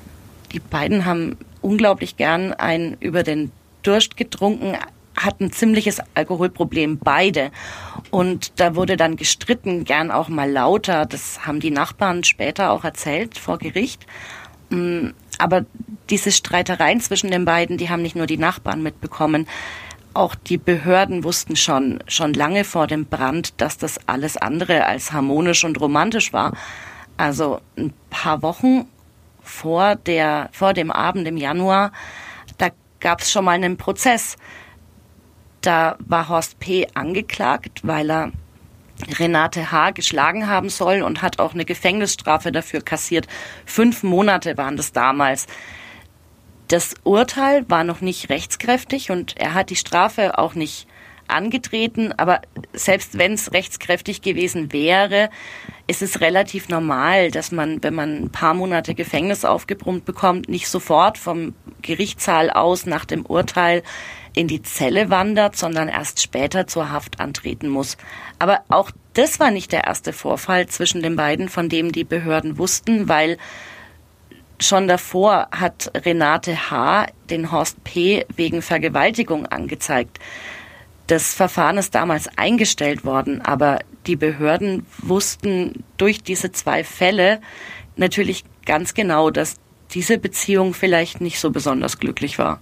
Die 0.51 0.59
beiden 0.59 1.05
haben 1.05 1.37
unglaublich 1.61 2.17
gern 2.17 2.53
ein 2.53 2.97
über 2.99 3.23
den 3.23 3.51
Durst 3.83 4.17
getrunken, 4.17 4.77
hatten 5.15 5.51
ziemliches 5.51 6.01
Alkoholproblem 6.13 6.99
beide. 6.99 7.51
Und 8.11 8.59
da 8.59 8.75
wurde 8.75 8.97
dann 8.97 9.15
gestritten, 9.15 9.83
gern 9.83 10.11
auch 10.11 10.29
mal 10.29 10.49
lauter. 10.49 11.05
Das 11.05 11.45
haben 11.45 11.59
die 11.59 11.71
Nachbarn 11.71 12.23
später 12.23 12.71
auch 12.71 12.83
erzählt 12.83 13.37
vor 13.37 13.57
Gericht. 13.57 14.05
Mm, 14.69 15.09
aber 15.39 15.65
diese 16.09 16.31
Streitereien 16.31 17.01
zwischen 17.01 17.31
den 17.31 17.45
beiden, 17.45 17.77
die 17.77 17.89
haben 17.89 18.01
nicht 18.01 18.15
nur 18.15 18.27
die 18.27 18.37
Nachbarn 18.37 18.83
mitbekommen. 18.83 19.47
Auch 20.13 20.35
die 20.35 20.57
Behörden 20.57 21.23
wussten 21.23 21.55
schon, 21.55 21.99
schon 22.07 22.33
lange 22.33 22.63
vor 22.63 22.87
dem 22.87 23.05
Brand, 23.05 23.59
dass 23.61 23.77
das 23.77 23.99
alles 24.07 24.37
andere 24.37 24.85
als 24.85 25.11
harmonisch 25.11 25.63
und 25.63 25.79
romantisch 25.79 26.33
war. 26.33 26.53
Also 27.17 27.59
ein 27.77 27.93
paar 28.09 28.41
Wochen 28.41 28.85
vor, 29.47 29.95
der, 29.95 30.49
vor 30.51 30.73
dem 30.73 30.91
Abend 30.91 31.27
im 31.27 31.37
Januar, 31.37 31.91
da 32.57 32.69
gab 32.99 33.21
es 33.21 33.31
schon 33.31 33.45
mal 33.45 33.51
einen 33.51 33.77
Prozess. 33.77 34.37
Da 35.61 35.97
war 35.99 36.29
Horst 36.29 36.59
P. 36.59 36.87
angeklagt, 36.93 37.81
weil 37.83 38.09
er 38.11 38.31
Renate 39.19 39.71
H. 39.71 39.91
geschlagen 39.91 40.47
haben 40.47 40.69
soll 40.69 41.01
und 41.01 41.21
hat 41.21 41.39
auch 41.39 41.53
eine 41.53 41.65
Gefängnisstrafe 41.65 42.51
dafür 42.51 42.81
kassiert. 42.81 43.27
Fünf 43.65 44.03
Monate 44.03 44.57
waren 44.57 44.77
das 44.77 44.91
damals. 44.91 45.47
Das 46.67 46.95
Urteil 47.03 47.69
war 47.69 47.83
noch 47.83 48.01
nicht 48.01 48.29
rechtskräftig 48.29 49.11
und 49.11 49.37
er 49.37 49.53
hat 49.53 49.69
die 49.69 49.75
Strafe 49.75 50.37
auch 50.37 50.55
nicht 50.55 50.87
angetreten, 51.27 52.13
aber 52.17 52.41
selbst 52.73 53.17
wenn 53.17 53.33
es 53.33 53.53
rechtskräftig 53.53 54.21
gewesen 54.21 54.71
wäre, 54.73 55.29
ist 55.87 56.01
es 56.01 56.21
relativ 56.21 56.69
normal, 56.69 57.31
dass 57.31 57.51
man, 57.51 57.81
wenn 57.83 57.93
man 57.93 58.23
ein 58.23 58.29
paar 58.29 58.53
Monate 58.53 58.93
Gefängnis 58.93 59.45
aufgebrummt 59.45 60.05
bekommt, 60.05 60.49
nicht 60.49 60.67
sofort 60.67 61.17
vom 61.17 61.53
Gerichtssaal 61.81 62.49
aus 62.49 62.85
nach 62.85 63.05
dem 63.05 63.25
Urteil 63.25 63.83
in 64.33 64.47
die 64.47 64.61
Zelle 64.61 65.09
wandert, 65.09 65.55
sondern 65.55 65.87
erst 65.87 66.21
später 66.21 66.67
zur 66.67 66.91
Haft 66.91 67.19
antreten 67.19 67.69
muss. 67.69 67.97
Aber 68.37 68.61
auch 68.69 68.91
das 69.13 69.39
war 69.39 69.49
nicht 69.49 69.71
der 69.71 69.85
erste 69.85 70.13
Vorfall 70.13 70.67
zwischen 70.67 71.01
den 71.01 71.15
beiden, 71.15 71.49
von 71.49 71.69
dem 71.69 71.91
die 71.91 72.03
Behörden 72.03 72.57
wussten, 72.57 73.09
weil 73.09 73.37
schon 74.59 74.87
davor 74.87 75.47
hat 75.51 75.91
Renate 76.05 76.69
H. 76.69 77.07
den 77.29 77.51
Horst 77.51 77.83
P. 77.83 78.25
wegen 78.35 78.61
Vergewaltigung 78.61 79.45
angezeigt. 79.45 80.19
Das 81.07 81.33
Verfahren 81.33 81.77
ist 81.77 81.95
damals 81.95 82.29
eingestellt 82.37 83.05
worden, 83.05 83.41
aber 83.41 83.79
die 84.05 84.17
Behörden 84.17 84.85
wussten 84.97 85.83
durch 85.97 86.21
diese 86.21 86.51
zwei 86.51 86.83
Fälle 86.83 87.39
natürlich 87.95 88.43
ganz 88.65 88.93
genau, 88.93 89.31
dass 89.31 89.55
diese 89.91 90.17
Beziehung 90.17 90.73
vielleicht 90.73 91.21
nicht 91.21 91.39
so 91.39 91.51
besonders 91.51 91.99
glücklich 91.99 92.37
war. 92.37 92.59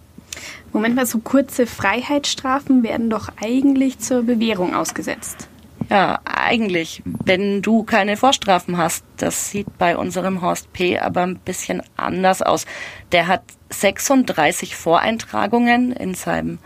Moment 0.74 0.96
mal, 0.96 1.06
so 1.06 1.20
kurze 1.20 1.66
Freiheitsstrafen 1.66 2.84
werden 2.84 3.10
doch 3.10 3.30
eigentlich 3.42 4.00
zur 4.00 4.24
Bewährung 4.24 4.76
ausgesetzt. 4.76 5.48
Ja, 5.90 6.20
eigentlich, 6.26 7.04
wenn 7.06 7.62
du 7.62 7.84
keine 7.84 8.18
Vorstrafen 8.18 8.78
hast. 8.78 9.06
Das 9.18 9.52
sieht 9.52 9.78
bei 9.78 9.98
unserem 9.98 10.42
Horst 10.42 10.74
P. 10.74 11.00
aber 11.00 11.22
ein 11.22 11.38
bisschen 11.38 11.82
anders 11.96 12.42
aus. 12.42 12.66
Der 13.12 13.28
hat 13.28 13.44
36 13.70 14.76
Voreintragungen 14.76 15.92
in 15.92 16.16
seinem 16.16 16.60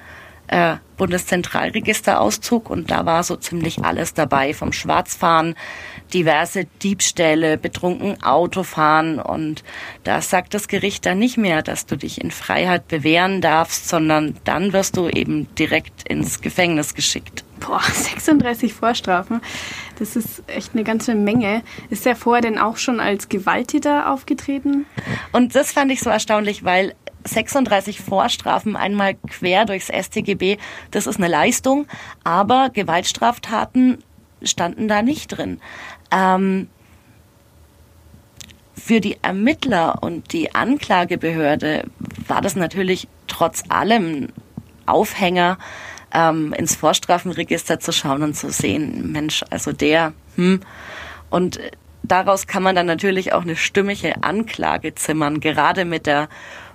äh, 0.49 0.77
Bundeszentralregisterauszug 0.97 2.69
und 2.69 2.91
da 2.91 3.05
war 3.05 3.23
so 3.23 3.35
ziemlich 3.37 3.83
alles 3.83 4.13
dabei, 4.13 4.53
vom 4.53 4.73
Schwarzfahren, 4.73 5.55
diverse 6.13 6.65
Diebstähle, 6.83 7.57
betrunken 7.57 8.21
Autofahren 8.21 9.19
und 9.19 9.63
da 10.03 10.21
sagt 10.21 10.53
das 10.53 10.67
Gericht 10.67 11.05
dann 11.05 11.19
nicht 11.19 11.37
mehr, 11.37 11.61
dass 11.61 11.85
du 11.85 11.95
dich 11.95 12.19
in 12.21 12.31
Freiheit 12.31 12.87
bewähren 12.87 13.41
darfst, 13.41 13.87
sondern 13.87 14.35
dann 14.43 14.73
wirst 14.73 14.97
du 14.97 15.07
eben 15.07 15.53
direkt 15.55 16.09
ins 16.09 16.41
Gefängnis 16.41 16.95
geschickt. 16.95 17.45
Boah, 17.59 17.81
36 17.93 18.73
Vorstrafen. 18.73 19.41
Das 19.99 20.15
ist 20.15 20.43
echt 20.47 20.73
eine 20.73 20.83
ganze 20.83 21.13
Menge. 21.15 21.61
Ist 21.89 22.05
er 22.05 22.15
vorher 22.15 22.41
denn 22.41 22.57
auch 22.57 22.77
schon 22.77 22.99
als 22.99 23.29
Gewalttäter 23.29 24.11
aufgetreten? 24.11 24.85
Und 25.31 25.55
das 25.55 25.71
fand 25.71 25.91
ich 25.91 25.99
so 25.99 26.09
erstaunlich, 26.09 26.63
weil 26.63 26.95
36 27.23 28.01
Vorstrafen 28.01 28.75
einmal 28.75 29.15
quer 29.15 29.65
durchs 29.65 29.87
StGB, 29.87 30.57
das 30.91 31.07
ist 31.07 31.17
eine 31.17 31.27
Leistung, 31.27 31.87
aber 32.23 32.69
Gewaltstraftaten 32.69 34.03
standen 34.41 34.87
da 34.87 35.01
nicht 35.01 35.37
drin. 35.37 35.59
Ähm, 36.11 36.69
für 38.75 39.01
die 39.01 39.17
Ermittler 39.21 40.01
und 40.01 40.33
die 40.33 40.55
Anklagebehörde 40.55 41.83
war 42.27 42.41
das 42.41 42.55
natürlich 42.55 43.07
trotz 43.27 43.63
allem 43.69 44.29
Aufhänger, 44.85 45.57
ähm, 46.13 46.53
ins 46.53 46.75
Vorstrafenregister 46.75 47.79
zu 47.79 47.91
schauen 47.91 48.23
und 48.23 48.35
zu 48.35 48.51
sehen, 48.51 49.11
Mensch, 49.11 49.43
also 49.49 49.71
der, 49.71 50.13
hm. 50.35 50.61
Und 51.29 51.59
daraus 52.01 52.47
kann 52.47 52.63
man 52.63 52.75
dann 52.75 52.87
natürlich 52.87 53.33
auch 53.33 53.43
eine 53.43 53.55
stimmige 53.55 54.23
Anklage 54.23 54.95
zimmern, 54.95 55.39
gerade 55.39 55.85
mit 55.85 56.07
der 56.07 56.27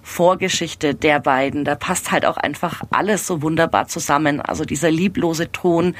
Vorgeschichte 0.05 0.95
der 0.95 1.19
beiden. 1.19 1.65
Da 1.65 1.75
passt 1.75 2.13
halt 2.13 2.27
auch 2.27 2.37
einfach 2.37 2.83
alles 2.91 3.27
so 3.27 3.43
wunderbar 3.43 3.89
zusammen. 3.89 4.41
Also 4.41 4.65
dieser 4.65 4.91
lieblose 4.91 5.51
Ton, 5.51 5.97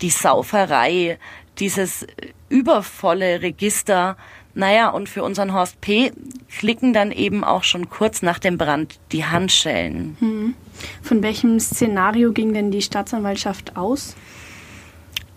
die 0.00 0.10
Sauferei, 0.10 1.18
dieses 1.58 2.06
übervolle 2.48 3.42
Register. 3.42 4.16
Naja, 4.54 4.88
und 4.88 5.08
für 5.08 5.22
unseren 5.22 5.52
Horst 5.52 5.80
P. 5.80 6.12
klicken 6.58 6.92
dann 6.92 7.12
eben 7.12 7.44
auch 7.44 7.62
schon 7.62 7.88
kurz 7.88 8.22
nach 8.22 8.38
dem 8.38 8.58
Brand 8.58 8.98
die 9.12 9.24
Handschellen. 9.24 10.16
Hm. 10.18 10.54
Von 11.02 11.22
welchem 11.22 11.60
Szenario 11.60 12.32
ging 12.32 12.52
denn 12.54 12.70
die 12.70 12.82
Staatsanwaltschaft 12.82 13.76
aus? 13.76 14.16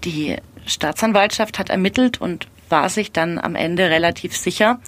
Die 0.04 0.38
Staatsanwaltschaft 0.66 1.60
hat 1.60 1.70
ermittelt 1.70 2.20
und 2.20 2.48
war 2.70 2.90
sich 2.90 3.12
dann 3.12 3.40
am 3.40 3.56
Ende 3.56 3.90
relativ 3.90 4.36
sicher, 4.36 4.80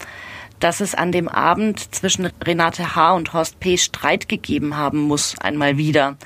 dass 0.59 0.81
es 0.81 0.95
an 0.95 1.11
dem 1.11 1.27
Abend 1.27 1.93
zwischen 1.93 2.31
Renate 2.43 2.95
H. 2.95 3.13
und 3.13 3.33
Horst 3.33 3.59
P. 3.59 3.77
Streit 3.77 4.27
gegeben 4.27 4.77
haben 4.77 4.99
muss, 4.99 5.35
einmal 5.39 5.77
wieder. 5.77 6.17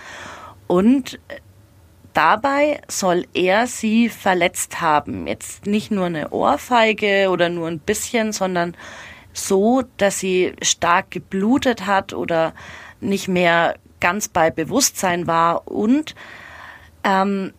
Und 0.67 1.19
dabei 2.13 2.81
soll 2.87 3.25
er 3.33 3.67
sie 3.67 4.09
verletzt 4.09 4.81
haben. 4.81 5.27
Jetzt 5.27 5.65
nicht 5.65 5.91
nur 5.91 6.05
eine 6.05 6.29
Ohrfeige 6.31 7.29
oder 7.29 7.49
nur 7.49 7.67
ein 7.67 7.79
bisschen, 7.79 8.31
sondern 8.31 8.75
so, 9.33 9.83
dass 9.97 10.19
sie 10.19 10.53
stark 10.61 11.11
geblutet 11.11 11.85
hat 11.85 12.13
oder 12.13 12.53
nicht 12.99 13.27
mehr 13.27 13.75
ganz 13.99 14.27
bei 14.27 14.49
Bewusstsein 14.49 15.27
war 15.27 15.67
und 15.67 16.15
ähm, 17.03 17.53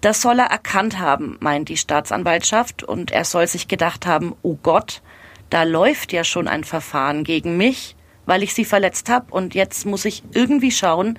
das 0.00 0.20
soll 0.20 0.38
er 0.38 0.46
erkannt 0.46 0.98
haben, 0.98 1.36
meint 1.40 1.68
die 1.68 1.76
Staatsanwaltschaft, 1.76 2.82
und 2.82 3.10
er 3.10 3.24
soll 3.24 3.46
sich 3.46 3.68
gedacht 3.68 4.06
haben, 4.06 4.34
oh 4.42 4.56
Gott, 4.62 5.02
da 5.50 5.62
läuft 5.62 6.12
ja 6.12 6.24
schon 6.24 6.48
ein 6.48 6.64
Verfahren 6.64 7.24
gegen 7.24 7.56
mich, 7.56 7.96
weil 8.26 8.42
ich 8.42 8.54
sie 8.54 8.64
verletzt 8.64 9.08
habe 9.08 9.32
und 9.32 9.54
jetzt 9.54 9.86
muss 9.86 10.04
ich 10.04 10.22
irgendwie 10.32 10.70
schauen, 10.70 11.18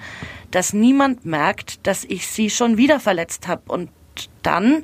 dass 0.52 0.74
niemand 0.74 1.26
merkt, 1.26 1.86
dass 1.88 2.04
ich 2.04 2.28
sie 2.28 2.50
schon 2.50 2.78
wieder 2.78 3.00
verletzt 3.00 3.48
habe. 3.48 3.64
Und 3.68 3.90
dann, 4.44 4.84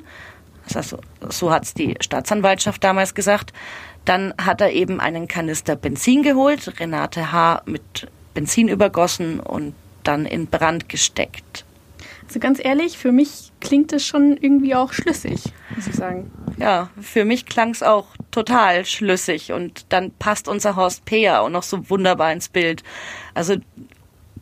also 0.74 0.98
so 1.28 1.52
hat's 1.52 1.74
die 1.74 1.94
Staatsanwaltschaft 2.00 2.82
damals 2.82 3.14
gesagt, 3.14 3.52
dann 4.04 4.34
hat 4.40 4.60
er 4.60 4.72
eben 4.72 5.00
einen 5.00 5.28
Kanister 5.28 5.76
Benzin 5.76 6.22
geholt, 6.22 6.80
Renate 6.80 7.32
H. 7.32 7.62
mit 7.66 8.08
Benzin 8.34 8.68
übergossen 8.68 9.40
und 9.40 9.74
dann 10.04 10.26
in 10.26 10.46
Brand 10.46 10.88
gesteckt. 10.88 11.64
Also 12.26 12.40
ganz 12.40 12.64
ehrlich, 12.64 12.98
für 12.98 13.12
mich 13.12 13.52
klingt 13.60 13.92
es 13.92 14.06
schon 14.06 14.36
irgendwie 14.36 14.74
auch 14.74 14.92
schlüssig, 14.92 15.42
muss 15.74 15.86
ich 15.86 15.94
sagen. 15.94 16.30
Ja, 16.58 16.90
für 17.00 17.24
mich 17.24 17.44
klang 17.46 17.70
es 17.70 17.82
auch 17.82 18.06
total 18.30 18.86
schlüssig 18.86 19.52
und 19.52 19.86
dann 19.90 20.10
passt 20.12 20.48
unser 20.48 20.74
Horst 20.74 21.04
Peer 21.04 21.42
auch 21.42 21.50
noch 21.50 21.62
so 21.62 21.90
wunderbar 21.90 22.32
ins 22.32 22.48
Bild. 22.48 22.82
Also 23.34 23.56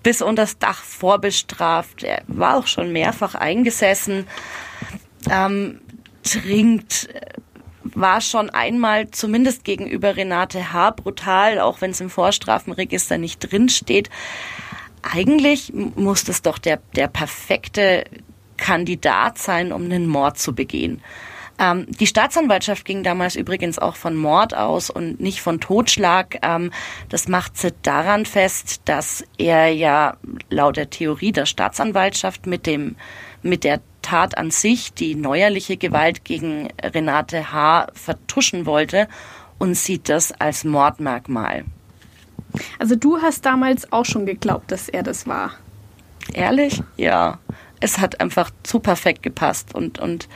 bis 0.02 0.22
unters 0.22 0.58
Dach 0.58 0.82
vorbestraft. 0.82 2.04
Er 2.04 2.22
war 2.28 2.56
auch 2.56 2.66
schon 2.66 2.92
mehrfach 2.92 3.34
eingesessen, 3.34 4.26
ähm, 5.30 5.80
trinkt, 6.22 7.08
war 7.82 8.20
schon 8.20 8.48
einmal 8.50 9.10
zumindest 9.10 9.64
gegenüber 9.64 10.16
Renate 10.16 10.72
H. 10.72 10.90
brutal, 10.90 11.58
auch 11.58 11.80
wenn 11.80 11.90
es 11.90 12.00
im 12.00 12.10
Vorstrafenregister 12.10 13.18
nicht 13.18 13.40
drinsteht 13.40 14.08
eigentlich 15.04 15.72
muss 15.74 16.24
das 16.24 16.42
doch 16.42 16.58
der, 16.58 16.80
der 16.96 17.08
perfekte 17.08 18.04
Kandidat 18.56 19.38
sein, 19.38 19.72
um 19.72 19.84
einen 19.84 20.06
Mord 20.06 20.38
zu 20.38 20.54
begehen. 20.54 21.02
Ähm, 21.58 21.86
die 21.88 22.06
Staatsanwaltschaft 22.06 22.84
ging 22.84 23.02
damals 23.02 23.36
übrigens 23.36 23.78
auch 23.78 23.96
von 23.96 24.16
Mord 24.16 24.56
aus 24.56 24.90
und 24.90 25.20
nicht 25.20 25.40
von 25.40 25.60
Totschlag. 25.60 26.38
Ähm, 26.42 26.72
das 27.08 27.28
macht 27.28 27.56
sie 27.56 27.72
daran 27.82 28.26
fest, 28.26 28.82
dass 28.86 29.24
er 29.38 29.68
ja 29.68 30.16
laut 30.50 30.76
der 30.76 30.90
Theorie 30.90 31.32
der 31.32 31.46
Staatsanwaltschaft 31.46 32.46
mit 32.46 32.66
dem, 32.66 32.96
mit 33.42 33.64
der 33.64 33.80
Tat 34.02 34.36
an 34.36 34.50
sich 34.50 34.92
die 34.92 35.14
neuerliche 35.14 35.76
Gewalt 35.76 36.24
gegen 36.24 36.68
Renate 36.82 37.52
H. 37.52 37.86
vertuschen 37.94 38.66
wollte 38.66 39.08
und 39.58 39.74
sieht 39.74 40.08
das 40.08 40.32
als 40.32 40.64
Mordmerkmal. 40.64 41.64
Also 42.78 42.96
du 42.96 43.20
hast 43.20 43.46
damals 43.46 43.90
auch 43.92 44.04
schon 44.04 44.26
geglaubt, 44.26 44.70
dass 44.70 44.88
er 44.88 45.02
das 45.02 45.26
war. 45.26 45.52
Ehrlich? 46.32 46.82
Ja. 46.96 47.38
Es 47.84 47.98
hat 47.98 48.22
einfach 48.22 48.50
zu 48.62 48.80
perfekt 48.80 49.22
gepasst. 49.22 49.74
Und, 49.74 49.98
und 49.98 50.26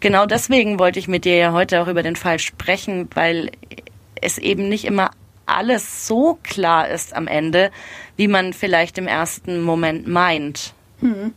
genau 0.00 0.24
deswegen 0.24 0.78
wollte 0.78 0.98
ich 0.98 1.06
mit 1.06 1.26
dir 1.26 1.36
ja 1.36 1.52
heute 1.52 1.82
auch 1.82 1.86
über 1.86 2.02
den 2.02 2.16
Fall 2.16 2.38
sprechen, 2.38 3.10
weil 3.12 3.50
es 4.22 4.38
eben 4.38 4.70
nicht 4.70 4.86
immer 4.86 5.10
alles 5.44 6.06
so 6.06 6.38
klar 6.42 6.88
ist 6.88 7.14
am 7.14 7.26
Ende, 7.26 7.70
wie 8.16 8.26
man 8.26 8.54
vielleicht 8.54 8.96
im 8.96 9.06
ersten 9.06 9.60
Moment 9.60 10.08
meint. 10.08 10.72
Hm. 11.00 11.34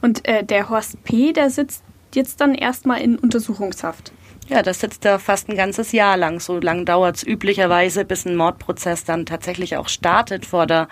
Und 0.00 0.26
äh, 0.26 0.42
der 0.42 0.70
Horst 0.70 1.04
P., 1.04 1.34
der 1.34 1.50
sitzt 1.50 1.84
jetzt 2.14 2.40
dann 2.40 2.54
erstmal 2.54 3.02
in 3.02 3.18
Untersuchungshaft. 3.18 4.12
Ja, 4.48 4.62
das 4.62 4.80
sitzt 4.80 5.04
er 5.04 5.18
fast 5.18 5.50
ein 5.50 5.56
ganzes 5.56 5.92
Jahr 5.92 6.16
lang. 6.16 6.40
So 6.40 6.58
lang 6.58 6.86
dauert 6.86 7.16
es 7.16 7.22
üblicherweise, 7.26 8.06
bis 8.06 8.24
ein 8.24 8.36
Mordprozess 8.36 9.04
dann 9.04 9.26
tatsächlich 9.26 9.76
auch 9.76 9.88
startet 9.88 10.46
vor 10.46 10.66
der 10.66 10.88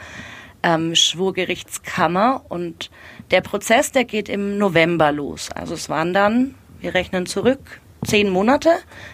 ähm, 0.63 0.95
Schwurgerichtskammer. 0.95 2.45
Und 2.51 2.91
der 3.31 3.41
Prozess, 3.41 3.93
der 3.93 4.05
geht 4.05 4.29
im 4.29 4.59
November 4.59 5.13
los. 5.13 5.51
Also 5.55 5.75
es 5.75 5.89
waren 5.89 6.13
dann, 6.13 6.55
wir 6.81 6.95
rechnen 6.95 7.27
zurück, 7.27 7.81
zehn 8.05 8.31
Monate, 8.31 8.71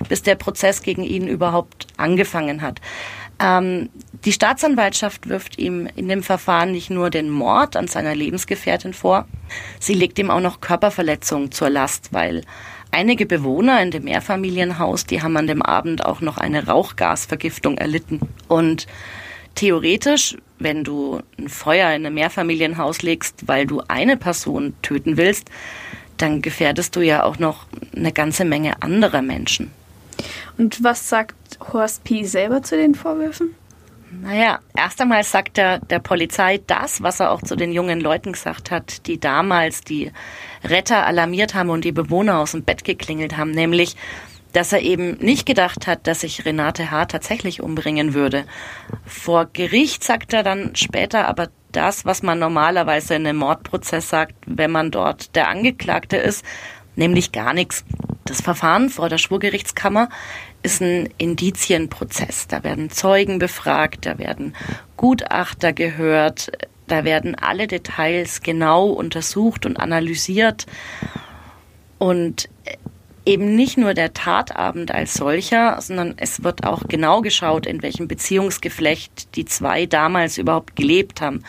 bis 0.09 0.23
der 0.23 0.35
Prozess 0.35 0.83
gegen 0.83 1.03
ihn 1.03 1.27
überhaupt 1.27 1.87
angefangen 1.97 2.63
hat. 2.63 2.81
Ähm, 3.41 3.91
die 4.25 4.33
Staatsanwaltschaft 4.33 5.29
wirft 5.29 5.59
ihm 5.59 5.89
in 5.97 6.09
dem 6.09 6.23
Verfahren 6.23 6.73
nicht 6.73 6.91
nur 6.91 7.11
den 7.11 7.31
Mord 7.31 7.77
an 7.77 7.89
seiner 7.89 8.15
Lebensgefährtin 8.15 8.95
vor, 8.95 9.27
sie 9.81 9.95
legt 9.95 10.19
ihm 10.19 10.31
auch 10.31 10.41
noch 10.41 10.61
Körperverletzungen 10.61 11.51
zur 11.51 11.69
Last, 11.69 12.13
weil 12.13 12.43
einige 12.91 13.27
Bewohner 13.27 13.83
in 13.83 13.91
dem 13.91 14.05
Mehrfamilienhaus, 14.05 15.05
die 15.05 15.21
haben 15.23 15.37
an 15.37 15.49
dem 15.49 15.63
Abend 15.63 16.05
auch 16.07 16.21
noch 16.21 16.39
eine 16.39 16.67
Rauchgasvergiftung 16.67 17.77
erlitten. 17.77 18.21
Und 18.47 18.87
theoretisch, 19.55 20.37
wenn 20.59 20.85
du 20.85 21.21
ein 21.39 21.49
Feuer 21.49 21.89
in 21.91 22.07
einem 22.07 22.15
Mehrfamilienhaus 22.15 23.03
legst, 23.03 23.47
weil 23.49 23.67
du 23.67 23.83
eine 23.89 24.17
Person 24.17 24.75
töten 24.83 25.17
willst, 25.17 25.51
dann 26.17 26.43
gefährdest 26.43 26.95
du 26.97 27.01
ja 27.01 27.25
auch 27.25 27.39
noch 27.39 27.67
eine 27.95 28.13
ganze 28.13 28.45
Menge 28.45 28.83
anderer 28.83 29.23
Menschen. 29.23 29.71
Und 30.57 30.83
was 30.83 31.09
sagt 31.09 31.59
Horst 31.73 32.05
P. 32.05 32.25
selber 32.25 32.63
zu 32.63 32.77
den 32.77 32.95
Vorwürfen? 32.95 33.55
Naja, 34.23 34.61
erst 34.77 35.01
einmal 35.01 35.25
sagt 35.25 35.59
er 35.59 35.81
der 35.81 35.99
Polizei 35.99 36.61
das, 36.67 37.03
was 37.03 37.21
er 37.21 37.33
auch 37.33 37.43
zu 37.43 37.57
den 37.57 37.73
jungen 37.73 38.01
Leuten 38.01 38.33
gesagt 38.33 38.71
hat, 38.71 39.07
die 39.07 39.19
damals 39.19 39.81
die 39.81 40.13
Retter 40.63 41.05
alarmiert 41.05 41.55
haben 41.55 41.71
und 41.71 41.85
die 41.85 41.93
Bewohner 41.93 42.39
aus 42.39 42.53
dem 42.53 42.63
Bett 42.63 42.85
geklingelt 42.85 43.37
haben, 43.37 43.51
nämlich, 43.51 43.97
dass 44.55 44.73
er 44.73 44.81
eben 44.81 45.19
nicht 45.19 45.47
gedacht 45.47 45.87
hat, 45.87 46.07
dass 46.07 46.21
sich 46.21 46.45
Renate 46.47 46.91
H. 46.91 47.07
tatsächlich 47.07 47.61
umbringen 47.61 48.15
würde. 48.15 48.45
Vor 49.05 49.47
Gericht 49.53 50.05
sagt 50.05 50.33
er 50.33 50.45
dann 50.45 50.77
später 50.77 51.27
aber 51.27 51.49
das, 51.73 52.05
was 52.05 52.23
man 52.23 52.39
normalerweise 52.39 53.17
in 53.17 53.27
einem 53.27 53.39
Mordprozess 53.39 54.09
sagt, 54.09 54.35
wenn 54.47 54.71
man 54.71 54.93
dort 54.93 55.35
der 55.35 55.49
Angeklagte 55.49 56.17
ist, 56.17 56.45
nämlich 56.95 57.33
gar 57.33 57.53
nichts. 57.53 57.85
Das 58.27 58.41
Verfahren 58.41 58.91
vor 58.91 59.09
der 59.09 59.19
Schwurgerichtskammer 59.19 60.09
ist 60.63 60.81
ein 60.81 61.09
Indizienprozess. 61.19 62.47
Da 62.47 62.63
werden 62.63 62.91
Zeugen 62.91 63.41
befragt, 63.41 64.07
da 64.07 64.19
werden 64.19 64.55
Gutachter 64.97 65.73
gehört, 65.73 66.53
da 66.87 67.05
werden 67.05 67.35
alle 67.35 67.67
Details 67.67 68.41
genau 68.41 68.87
untersucht 68.87 69.67
und 69.67 69.79
analysiert. 69.79 70.67
Und 71.99 72.49
eben 73.27 73.57
nicht 73.57 73.79
nur 73.79 73.95
der 73.95 74.13
Tatabend 74.13 74.91
als 74.91 75.15
solcher, 75.15 75.81
sondern 75.81 76.15
es 76.17 76.43
wird 76.43 76.65
auch 76.65 76.83
genau 76.89 77.23
geschaut, 77.23 77.67
in 77.67 77.83
welchem 77.83 78.09
Beziehungsgeflecht 78.09 79.35
die 79.37 79.45
zwei 79.45 79.87
damals 79.87 80.39
überhaupt 80.39 80.77
gelebt 80.77 81.21
haben. 81.21 81.43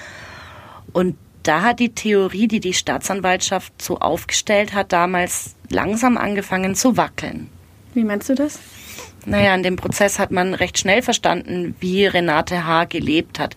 Und 0.94 1.17
da 1.44 1.62
hat 1.62 1.79
die 1.79 1.94
Theorie, 1.94 2.48
die 2.48 2.60
die 2.60 2.74
Staatsanwaltschaft 2.74 3.82
so 3.82 4.00
aufgestellt 4.00 4.74
hat, 4.74 4.91
damals 4.91 5.55
langsam 5.70 6.17
angefangen 6.17 6.75
zu 6.75 6.98
wackeln. 6.98 7.50
Wie 7.94 8.03
meinst 8.03 8.29
du 8.29 8.36
das? 8.36 8.60
Naja, 9.25 9.53
in 9.55 9.63
dem 9.63 9.75
Prozess 9.75 10.20
hat 10.20 10.32
man 10.32 10.53
recht 10.53 10.77
schnell 10.77 11.01
verstanden, 11.01 11.75
wie 11.79 12.05
Renate 12.05 12.65
H. 12.65 12.86
gelebt 12.86 13.39
hat. 13.39 13.55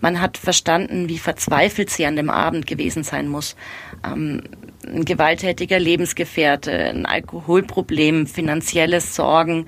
Man 0.00 0.20
hat 0.20 0.36
verstanden, 0.36 1.08
wie 1.08 1.18
verzweifelt 1.18 1.90
sie 1.90 2.06
an 2.06 2.16
dem 2.16 2.30
Abend 2.30 2.66
gewesen 2.66 3.04
sein 3.04 3.28
muss. 3.28 3.56
Ähm, 4.04 4.42
ein 4.86 5.04
gewalttätiger 5.04 5.78
Lebensgefährte, 5.78 6.72
ein 6.72 7.06
Alkoholproblem, 7.06 8.26
finanzielles 8.26 9.14
Sorgen. 9.14 9.66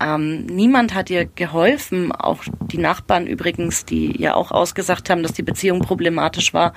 Ähm, 0.00 0.46
niemand 0.46 0.94
hat 0.94 1.10
ihr 1.10 1.26
geholfen, 1.26 2.12
auch 2.12 2.42
die 2.72 2.78
Nachbarn 2.78 3.26
übrigens, 3.26 3.84
die 3.84 4.20
ja 4.20 4.34
auch 4.34 4.50
ausgesagt 4.50 5.10
haben, 5.10 5.22
dass 5.22 5.32
die 5.32 5.42
Beziehung 5.42 5.80
problematisch 5.80 6.54
war. 6.54 6.72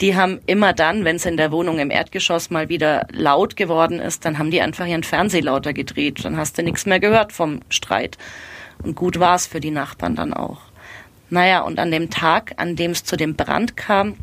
Die 0.00 0.16
haben 0.16 0.40
immer 0.46 0.72
dann, 0.72 1.04
wenn 1.04 1.16
es 1.16 1.26
in 1.26 1.36
der 1.36 1.52
Wohnung 1.52 1.78
im 1.78 1.90
Erdgeschoss 1.90 2.50
mal 2.50 2.68
wieder 2.68 3.06
laut 3.12 3.56
geworden 3.56 3.98
ist, 3.98 4.24
dann 4.24 4.38
haben 4.38 4.50
die 4.50 4.60
einfach 4.60 4.86
ihren 4.86 5.04
Fernseher 5.04 5.42
lauter 5.42 5.72
gedreht. 5.72 6.24
Dann 6.24 6.36
hast 6.36 6.58
du 6.58 6.62
nichts 6.62 6.86
mehr 6.86 7.00
gehört 7.00 7.32
vom 7.32 7.60
Streit. 7.70 8.18
Und 8.82 8.94
gut 8.94 9.18
war 9.18 9.36
es 9.36 9.46
für 9.46 9.60
die 9.60 9.70
Nachbarn 9.70 10.16
dann 10.16 10.34
auch. 10.34 10.58
Naja, 11.28 11.62
und 11.62 11.78
an 11.78 11.90
dem 11.90 12.10
Tag, 12.10 12.54
an 12.56 12.76
dem 12.76 12.92
es 12.92 13.02
zu 13.02 13.16
dem 13.16 13.34
Brand 13.34 13.76
kam, 13.76 14.14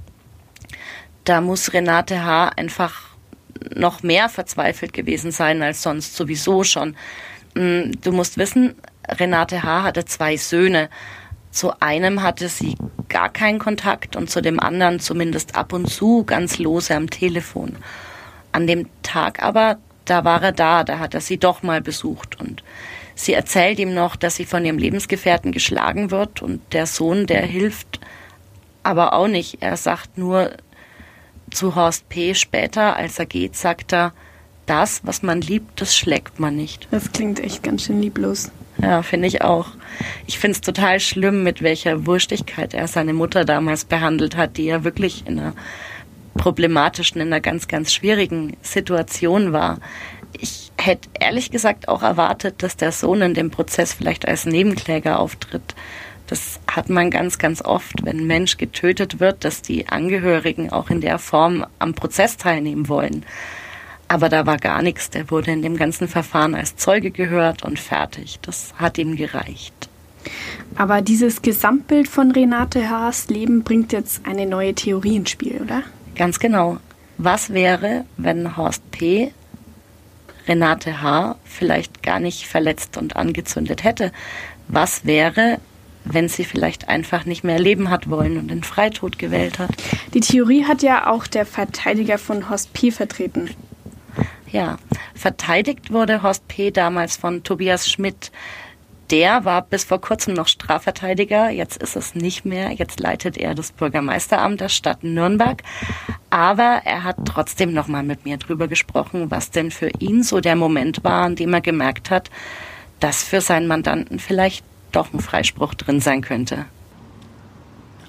da 1.24 1.42
muss 1.42 1.74
Renate 1.74 2.24
H. 2.24 2.50
einfach 2.56 3.14
noch 3.76 4.04
mehr 4.04 4.30
verzweifelt 4.30 4.94
gewesen 4.94 5.32
sein 5.32 5.62
als 5.62 5.82
sonst 5.82 6.16
sowieso 6.16 6.64
schon. 6.64 6.96
Mm, 7.56 7.92
du 8.02 8.12
musst 8.12 8.38
wissen, 8.38 8.76
Renate 9.08 9.64
H. 9.64 9.84
hatte 9.84 10.06
zwei 10.06 10.38
Söhne. 10.38 10.90
Zu 11.52 11.80
einem 11.82 12.24
hatte 12.24 12.50
sie 12.50 12.76
gar 13.10 13.30
keinen 13.30 13.60
Kontakt 13.60 14.16
und 14.16 14.30
zu 14.30 14.42
dem 14.42 14.60
anderen 14.60 15.00
zumindest 15.00 15.56
ab 15.56 15.72
und 15.72 15.88
zu 15.88 16.24
ganz 16.24 16.58
lose 16.58 16.96
am 16.96 17.10
Telefon. 17.10 17.76
An 18.52 18.66
dem 18.66 18.88
Tag 19.04 19.42
aber, 19.44 19.78
da 20.06 20.26
war 20.26 20.42
er 20.42 20.52
da, 20.52 20.84
da 20.84 21.00
hat 21.00 21.14
er 21.14 21.22
sie 21.22 21.38
doch 21.38 21.64
mal 21.64 21.80
besucht 21.80 22.40
und 22.40 22.64
sie 23.16 23.34
erzählt 23.34 23.80
ihm 23.80 23.94
noch, 23.94 24.16
dass 24.16 24.36
sie 24.36 24.46
von 24.46 24.66
ihrem 24.66 24.80
Lebensgefährten 24.80 25.52
geschlagen 25.52 26.12
wird 26.12 26.42
und 26.42 26.62
der 26.74 26.88
Sohn, 26.88 27.28
der 27.28 27.44
hilft 27.44 28.00
aber 28.82 29.14
auch 29.14 29.28
nicht. 29.28 29.62
Er 29.62 29.78
sagt 29.78 30.18
nur, 30.18 30.52
zu 31.54 31.76
Horst 31.76 32.10
P. 32.10 32.36
später, 32.36 32.96
als 32.96 33.20
er 33.20 33.26
geht, 33.26 33.56
sagt 33.56 33.94
er, 33.94 34.13
das, 34.66 35.02
was 35.04 35.24
man 35.24 35.42
liebt, 35.42 35.82
das 35.82 35.96
schlägt 35.96 36.39
man 36.39 36.56
nicht. 36.56 36.88
Das 36.92 37.12
klingt 37.12 37.39
echt 37.39 37.63
ganz 37.63 37.84
schön 37.84 38.02
lieblos. 38.02 38.52
Ja, 38.82 39.04
finde 39.04 39.28
ich 39.28 39.42
auch. 39.42 39.68
Ich 40.26 40.39
finde 40.39 40.56
es 40.56 40.62
total 40.62 41.00
schlimm, 41.00 41.44
mit 41.44 41.62
welcher 41.62 42.06
Wurstigkeit 42.06 42.74
er 42.74 42.88
seine 42.88 43.13
Mutter 43.13 43.46
damals 43.46 43.86
behandelt 43.86 44.36
hat, 44.36 44.58
die 44.58 44.66
ja 44.66 44.84
wirklich 44.84 45.28
in 45.28 45.39
einer 45.39 45.54
problematischen, 46.36 47.22
in 47.22 47.28
einer 47.28 47.42
ganz, 47.42 47.68
ganz 47.68 47.94
schwierigen 47.94 48.58
Situation 48.62 49.54
war. 49.54 49.80
Ich 50.39 50.72
hätte 50.78 51.10
ehrlich 51.20 51.52
gesagt 51.52 51.88
auch 51.88 52.02
erwartet, 52.02 52.63
dass 52.63 52.76
der 52.76 52.92
Sohn 52.92 53.22
in 53.22 53.34
dem 53.36 53.52
Prozess 53.52 53.94
vielleicht 53.94 54.28
als 54.28 54.46
Nebenkläger 54.46 55.20
auftritt 55.20 55.76
das 56.34 56.60
hat 56.65 56.89
man 56.89 57.12
ganz, 57.12 57.38
ganz 57.38 57.62
oft, 57.62 58.04
wenn 58.04 58.22
ein 58.22 58.26
Mensch 58.26 58.58
getötet 58.58 59.19
wird, 59.19 59.46
dass 59.46 59.62
die 59.62 59.88
Angehörigen 59.89 60.72
auch 60.72 60.89
in 60.89 61.00
der 61.00 61.19
Form 61.19 61.63
am 61.78 61.93
Prozess 61.93 62.38
teilnehmen 62.38 62.89
wollen. 62.89 63.24
Aber 64.08 64.30
da 64.30 64.48
war 64.48 64.58
gar 64.58 64.82
nichts. 64.82 65.12
Der 65.12 65.30
wurde 65.30 65.52
in 65.52 65.62
dem 65.62 65.78
ganzen 65.78 66.08
Verfahren 66.08 66.56
als 66.56 66.76
Zeuge 66.76 67.12
gehört 67.12 67.62
und 67.62 67.78
fertig. 67.78 68.39
Das 68.41 68.74
hat 68.78 68.98
ihm 68.98 69.15
gereicht. 69.15 69.76
Aber 70.76 71.04
dieses 71.04 71.43
Gesamtbild 71.43 72.08
von 72.08 72.32
Renate 72.32 72.89
Haas 72.89 73.28
Leben 73.28 73.62
bringt 73.62 73.93
jetzt 73.93 74.26
eine 74.26 74.48
neue 74.48 74.74
Theorie 74.74 75.17
ins 75.17 75.30
Spiel, 75.30 75.62
oder? 75.62 75.84
Ganz 76.15 76.39
genau. 76.39 76.80
Was 77.19 77.54
wäre, 77.54 78.06
wenn 78.17 78.58
Horst 78.58 78.89
P. 78.89 79.32
Renate 80.48 81.04
H. 81.04 81.36
vielleicht 81.43 82.02
gar 82.02 82.19
nicht 82.19 82.48
verletzt 82.48 82.98
und 82.98 83.15
angezündet 83.15 83.84
hätte? 83.84 84.12
Was 84.67 85.06
wäre, 85.06 85.60
wenn 86.06 86.28
sie 86.28 86.44
vielleicht 86.44 86.89
einfach 86.89 87.26
nicht 87.26 87.44
mehr 87.44 87.60
leben 87.60 87.89
hat 87.89 88.10
wollen 88.10 88.38
und 88.38 88.50
den 88.50 88.63
Freitod 88.63 89.18
gewählt 89.18 89.60
hat. 89.60 89.72
Die 90.13 90.20
Theorie 90.20 90.66
hat 90.66 90.84
ja 90.84 91.10
auch 91.10 91.28
der 91.28 91.46
Verteidiger 91.46 92.18
von 92.18 92.50
Horst 92.50 92.74
P. 92.74 92.92
vertreten. 92.92 93.50
Ja, 94.52 94.78
verteidigt 95.16 95.92
wurde 95.92 96.22
Horst 96.22 96.48
P. 96.48 96.72
damals 96.72 97.18
von 97.18 97.44
Tobias 97.44 97.89
Schmidt. 97.89 98.32
Der 99.10 99.46
war 99.46 99.62
bis 99.62 99.84
vor 99.84 100.00
kurzem 100.00 100.34
noch 100.34 100.48
Strafverteidiger, 100.48 101.50
jetzt 101.50 101.82
ist 101.84 101.96
es 101.96 102.16
nicht 102.16 102.46
mehr. 102.46 102.72
Jetzt 102.72 103.00
leitet 103.00 103.38
er 103.38 103.54
das 103.54 103.72
Bürgermeisteramt 103.72 104.62
der 104.62 104.70
Stadt 104.70 105.04
Nürnberg. 105.04 105.62
Aber 106.30 106.82
er 106.86 107.04
hat 107.04 107.18
trotzdem 107.26 107.74
noch 107.74 107.88
mal 107.88 108.04
mit 108.04 108.26
mir 108.26 108.38
drüber 108.38 108.68
gesprochen, 108.68 109.30
was 109.30 109.52
denn 109.52 109.72
für 109.72 109.89
ihn 110.00 110.24
so 110.24 110.39
der 110.39 110.56
Moment 110.56 111.04
war, 111.04 111.26
an 111.26 111.36
dem 111.36 111.54
er 111.54 111.62
gemerkt 111.62 112.10
hat, 112.10 112.30
dass 113.00 113.24
für 113.24 113.42
seinen 113.42 113.68
Mandanten 113.68 114.20
vielleicht 114.20 114.63
doch 114.96 115.14
ein 115.14 115.20
Freispruch 115.20 115.74
drin 115.74 116.00
sein 116.00 116.22
könnte. 116.22 116.66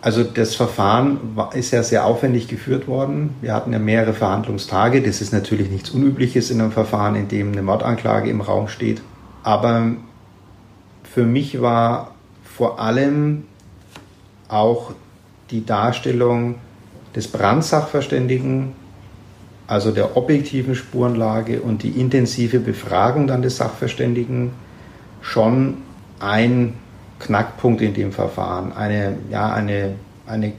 Also 0.01 0.23
das 0.23 0.55
Verfahren 0.55 1.19
ist 1.55 1.71
ja 1.71 1.83
sehr 1.83 2.05
aufwendig 2.05 2.47
geführt 2.47 2.87
worden. 2.87 3.35
Wir 3.41 3.55
hatten 3.55 3.73
ja 3.73 3.79
mehrere 3.79 4.13
Verhandlungstage. 4.13 5.01
Das 5.01 5.23
ist 5.23 5.33
natürlich 5.33 5.71
nichts 5.71 5.91
Unübliches 5.91 6.51
in 6.51 6.61
einem 6.61 6.73
Verfahren, 6.73 7.15
in 7.15 7.29
dem 7.29 7.53
eine 7.53 7.63
Mordanklage 7.63 8.29
im 8.29 8.43
Raum 8.43 8.69
steht. 8.69 9.01
Aber 9.43 9.93
für 11.05 11.25
mich 11.25 11.63
war 11.63 12.15
vor 12.45 12.81
allem 12.81 13.45
auch 14.49 14.93
die 15.51 15.65
Darstellung 15.65 16.57
des 17.17 17.29
Brandsachverständigen, 17.29 18.73
also 19.67 19.91
der 19.91 20.17
objektiven 20.19 20.75
Spurenlage 20.75 21.63
und 21.63 21.83
die 21.83 21.99
intensive 21.99 22.59
Befragung 22.61 23.27
dann 23.27 23.41
des 23.41 23.57
Sachverständigen 23.57 24.51
schon 25.23 25.79
ein 26.25 26.75
Knackpunkt 27.21 27.81
in 27.81 27.95
dem 27.95 28.13
Verfahren, 28.13 28.73
eine, 28.73 29.17
ja, 29.31 29.53
eine, 29.53 29.95
eine 30.27 30.53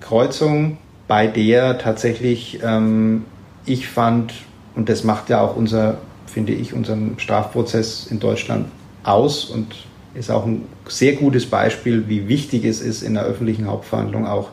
Kreuzung, 0.00 0.78
bei 1.08 1.26
der 1.26 1.78
tatsächlich 1.78 2.60
ähm, 2.62 3.24
ich 3.64 3.88
fand, 3.88 4.32
und 4.74 4.88
das 4.88 5.04
macht 5.04 5.28
ja 5.28 5.40
auch 5.40 5.56
unser 5.56 5.98
finde 6.32 6.52
ich, 6.52 6.72
unseren 6.72 7.18
Strafprozess 7.18 8.06
in 8.10 8.18
Deutschland 8.18 8.66
aus 9.04 9.44
und 9.44 9.74
ist 10.14 10.30
auch 10.30 10.46
ein 10.46 10.62
sehr 10.88 11.14
gutes 11.14 11.46
Beispiel, 11.46 12.08
wie 12.08 12.28
wichtig 12.28 12.64
es 12.64 12.80
ist, 12.80 13.02
in 13.02 13.14
der 13.14 13.24
öffentlichen 13.24 13.66
Hauptverhandlung 13.66 14.26
auch 14.26 14.50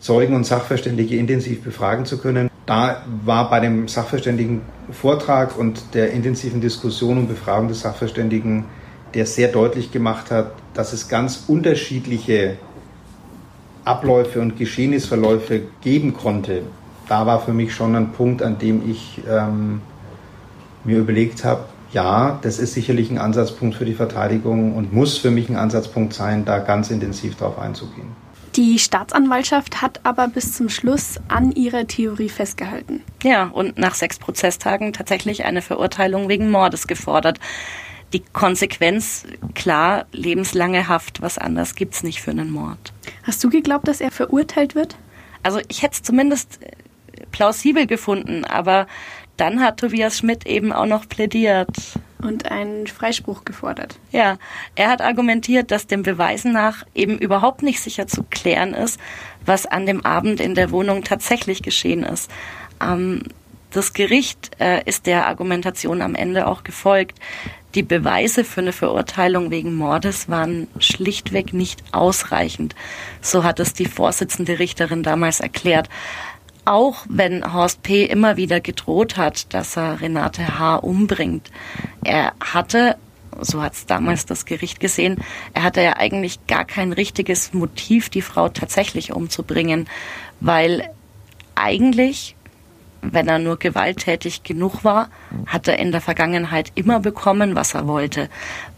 Zeugen 0.00 0.34
und 0.34 0.44
Sachverständige 0.44 1.16
intensiv 1.16 1.62
befragen 1.62 2.04
zu 2.04 2.18
können. 2.18 2.50
Da 2.66 3.04
war 3.24 3.48
bei 3.48 3.60
dem 3.60 3.88
Sachverständigenvortrag 3.88 5.56
und 5.56 5.94
der 5.94 6.12
intensiven 6.12 6.60
Diskussion 6.60 7.18
und 7.18 7.28
Befragung 7.28 7.68
des 7.68 7.80
Sachverständigen, 7.80 8.64
der 9.14 9.26
sehr 9.26 9.48
deutlich 9.48 9.92
gemacht 9.92 10.30
hat, 10.30 10.52
dass 10.74 10.92
es 10.92 11.08
ganz 11.08 11.44
unterschiedliche 11.46 12.56
Abläufe 13.84 14.40
und 14.40 14.56
Geschehnisverläufe 14.58 15.62
geben 15.82 16.14
konnte. 16.14 16.62
Da 17.08 17.26
war 17.26 17.40
für 17.40 17.52
mich 17.52 17.74
schon 17.74 17.94
ein 17.94 18.12
Punkt, 18.12 18.42
an 18.42 18.58
dem 18.58 18.90
ich 18.90 19.20
ähm, 19.28 19.82
mir 20.84 20.98
überlegt 20.98 21.44
habe, 21.44 21.64
ja, 21.92 22.38
das 22.42 22.58
ist 22.58 22.74
sicherlich 22.74 23.10
ein 23.10 23.18
Ansatzpunkt 23.18 23.76
für 23.76 23.84
die 23.84 23.94
Verteidigung 23.94 24.74
und 24.74 24.92
muss 24.92 25.18
für 25.18 25.30
mich 25.30 25.48
ein 25.48 25.56
Ansatzpunkt 25.56 26.12
sein, 26.12 26.44
da 26.44 26.58
ganz 26.58 26.90
intensiv 26.90 27.36
drauf 27.36 27.58
einzugehen. 27.58 28.08
Die 28.56 28.78
Staatsanwaltschaft 28.78 29.82
hat 29.82 30.00
aber 30.04 30.28
bis 30.28 30.52
zum 30.52 30.68
Schluss 30.68 31.20
an 31.28 31.52
ihrer 31.52 31.86
Theorie 31.86 32.28
festgehalten. 32.28 33.02
Ja, 33.22 33.46
und 33.46 33.78
nach 33.78 33.94
sechs 33.94 34.18
Prozesstagen 34.18 34.92
tatsächlich 34.92 35.44
eine 35.44 35.60
Verurteilung 35.60 36.28
wegen 36.28 36.50
Mordes 36.50 36.86
gefordert. 36.86 37.40
Die 38.14 38.22
Konsequenz, 38.32 39.24
klar, 39.54 40.06
lebenslange 40.12 40.86
Haft, 40.86 41.20
was 41.20 41.36
anderes 41.36 41.74
gibt's 41.74 42.04
nicht 42.04 42.20
für 42.20 42.30
einen 42.30 42.52
Mord. 42.52 42.92
Hast 43.24 43.42
du 43.42 43.50
geglaubt, 43.50 43.88
dass 43.88 44.00
er 44.00 44.12
verurteilt 44.12 44.76
wird? 44.76 44.96
Also 45.42 45.60
ich 45.68 45.82
hätte 45.82 45.94
es 45.94 46.02
zumindest 46.02 46.60
plausibel 47.32 47.88
gefunden, 47.88 48.44
aber 48.44 48.86
dann 49.36 49.60
hat 49.60 49.80
Tobias 49.80 50.18
Schmidt 50.18 50.46
eben 50.46 50.72
auch 50.72 50.86
noch 50.86 51.08
plädiert. 51.08 51.76
Und 52.22 52.50
einen 52.50 52.86
Freispruch 52.86 53.44
gefordert. 53.44 53.98
Ja, 54.10 54.38
er 54.76 54.88
hat 54.88 55.02
argumentiert, 55.02 55.70
dass 55.70 55.88
dem 55.88 56.04
Beweisen 56.04 56.52
nach 56.52 56.86
eben 56.94 57.18
überhaupt 57.18 57.62
nicht 57.62 57.82
sicher 57.82 58.06
zu 58.06 58.22
klären 58.22 58.72
ist, 58.72 58.98
was 59.44 59.66
an 59.66 59.86
dem 59.86 60.06
Abend 60.06 60.40
in 60.40 60.54
der 60.54 60.70
Wohnung 60.70 61.02
tatsächlich 61.02 61.62
geschehen 61.62 62.04
ist. 62.04 62.30
Ähm, 62.80 63.24
das 63.76 63.92
Gericht 63.92 64.52
äh, 64.60 64.82
ist 64.84 65.06
der 65.06 65.26
Argumentation 65.26 66.02
am 66.02 66.14
Ende 66.14 66.46
auch 66.46 66.64
gefolgt. 66.64 67.18
Die 67.74 67.82
Beweise 67.82 68.44
für 68.44 68.60
eine 68.60 68.72
Verurteilung 68.72 69.50
wegen 69.50 69.74
Mordes 69.74 70.28
waren 70.28 70.68
schlichtweg 70.78 71.52
nicht 71.52 71.82
ausreichend. 71.92 72.74
So 73.20 73.42
hat 73.42 73.58
es 73.58 73.72
die 73.72 73.86
Vorsitzende 73.86 74.58
Richterin 74.58 75.02
damals 75.02 75.40
erklärt 75.40 75.88
auch 76.64 77.04
wenn 77.08 77.52
Horst 77.52 77.82
P. 77.82 78.04
immer 78.04 78.36
wieder 78.36 78.60
gedroht 78.60 79.16
hat, 79.16 79.52
dass 79.52 79.76
er 79.76 80.00
Renate 80.00 80.58
H. 80.58 80.76
umbringt. 80.76 81.50
Er 82.04 82.32
hatte, 82.40 82.96
so 83.40 83.62
hat 83.62 83.74
es 83.74 83.86
damals 83.86 84.26
das 84.26 84.46
Gericht 84.46 84.80
gesehen, 84.80 85.18
er 85.52 85.62
hatte 85.62 85.82
ja 85.82 85.96
eigentlich 85.96 86.46
gar 86.46 86.64
kein 86.64 86.92
richtiges 86.92 87.52
Motiv, 87.52 88.08
die 88.08 88.22
Frau 88.22 88.48
tatsächlich 88.48 89.12
umzubringen, 89.12 89.88
weil 90.40 90.88
eigentlich, 91.54 92.34
wenn 93.12 93.28
er 93.28 93.38
nur 93.38 93.58
gewalttätig 93.58 94.42
genug 94.42 94.84
war, 94.84 95.08
hat 95.46 95.68
er 95.68 95.78
in 95.78 95.92
der 95.92 96.00
Vergangenheit 96.00 96.72
immer 96.74 97.00
bekommen, 97.00 97.54
was 97.54 97.74
er 97.74 97.86
wollte. 97.86 98.28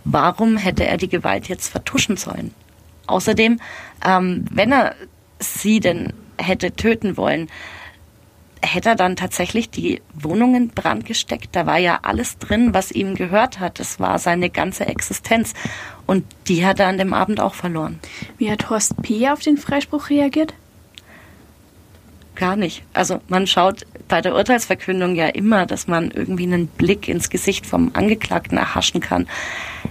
Warum 0.05 0.57
hätte 0.57 0.87
er 0.87 0.97
die 0.97 1.09
Gewalt 1.09 1.49
jetzt 1.49 1.69
vertuschen 1.69 2.17
sollen? 2.17 2.55
Außerdem, 3.07 3.61
ähm, 4.05 4.45
wenn 4.51 4.73
er 4.73 4.95
sie 5.39 5.81
denn 5.81 6.13
hätte 6.39 6.73
töten 6.73 7.17
wollen, 7.17 7.49
hätte 8.63 8.91
er 8.91 8.97
dann 8.97 9.17
tatsächlich 9.17 9.71
die 9.71 10.03
Wohnung 10.15 10.55
in 10.55 10.69
Brand 10.69 11.05
gesteckt. 11.05 11.51
Da 11.53 11.67
war 11.67 11.79
ja 11.79 12.01
alles 12.03 12.39
drin, 12.39 12.75
was 12.75 12.91
ihm 12.91 13.15
gehört 13.15 13.61
hat. 13.61 13.79
Das 13.79 14.01
war 14.01 14.19
seine 14.19 14.51
ganze 14.51 14.87
Existenz. 14.87 15.53
Und 16.07 16.25
die 16.49 16.67
hat 16.67 16.81
er 16.81 16.89
an 16.89 16.99
dem 16.99 17.15
Abend 17.15 17.41
auch 17.41 17.55
verloren. 17.55 18.01
Wie 18.39 18.51
hat 18.51 18.71
Horst 18.71 19.01
P. 19.03 19.29
auf 19.29 19.41
den 19.41 19.57
Freispruch 19.57 20.11
reagiert? 20.11 20.55
Gar 22.35 22.57
nicht. 22.57 22.83
Also 22.93 23.21
man 23.29 23.47
schaut 23.47 23.87
bei 24.09 24.21
der 24.21 24.35
Urteilsverkündung 24.35 25.15
ja 25.15 25.27
immer, 25.27 25.67
dass 25.67 25.89
man 25.89 26.11
irgendwie 26.11 26.45
einen 26.45 26.67
Blick 26.67 27.09
ins 27.09 27.31
Gesicht 27.31 27.67
vom 27.67 27.91
Angeklagten 27.95 28.59
erhaschen 28.59 29.01
kann. 29.01 29.27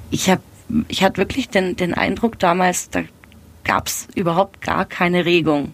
Ich 0.09 0.29
habe 0.29 0.41
ich 0.87 1.03
hatte 1.03 1.17
wirklich 1.17 1.49
den, 1.49 1.75
den 1.75 1.93
Eindruck 1.93 2.39
damals, 2.39 2.89
da 2.89 3.03
gab 3.63 3.87
es 3.87 4.07
überhaupt 4.15 4.61
gar 4.61 4.85
keine 4.85 5.25
Regung. 5.25 5.73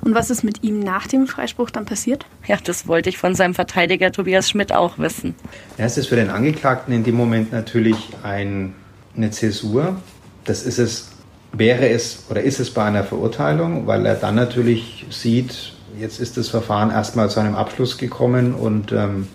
Und 0.00 0.14
was 0.14 0.30
ist 0.30 0.44
mit 0.44 0.62
ihm 0.62 0.80
nach 0.80 1.06
dem 1.06 1.26
Freispruch 1.26 1.70
dann 1.70 1.84
passiert? 1.84 2.24
Ja, 2.46 2.56
das 2.62 2.88
wollte 2.88 3.10
ich 3.10 3.18
von 3.18 3.34
seinem 3.34 3.54
Verteidiger 3.54 4.10
Tobias 4.12 4.48
Schmidt 4.48 4.72
auch 4.72 4.98
wissen. 4.98 5.34
Ja, 5.76 5.84
es 5.84 5.98
ist 5.98 6.08
für 6.08 6.16
den 6.16 6.30
Angeklagten 6.30 6.92
in 6.94 7.04
dem 7.04 7.16
Moment 7.16 7.52
natürlich 7.52 8.10
ein, 8.22 8.74
eine 9.16 9.30
Zäsur. 9.30 10.00
Das 10.44 10.62
ist 10.62 10.78
es, 10.78 11.10
wäre 11.52 11.88
es 11.88 12.24
oder 12.30 12.42
ist 12.42 12.60
es 12.60 12.70
bei 12.72 12.84
einer 12.84 13.04
Verurteilung, 13.04 13.86
weil 13.86 14.06
er 14.06 14.14
dann 14.14 14.36
natürlich 14.36 15.04
sieht, 15.10 15.74
jetzt 16.00 16.20
ist 16.20 16.36
das 16.36 16.48
Verfahren 16.48 16.90
erstmal 16.90 17.30
zu 17.30 17.40
einem 17.40 17.54
Abschluss 17.54 17.98
gekommen 17.98 18.54
und 18.54 18.92
ähm, 18.92 19.28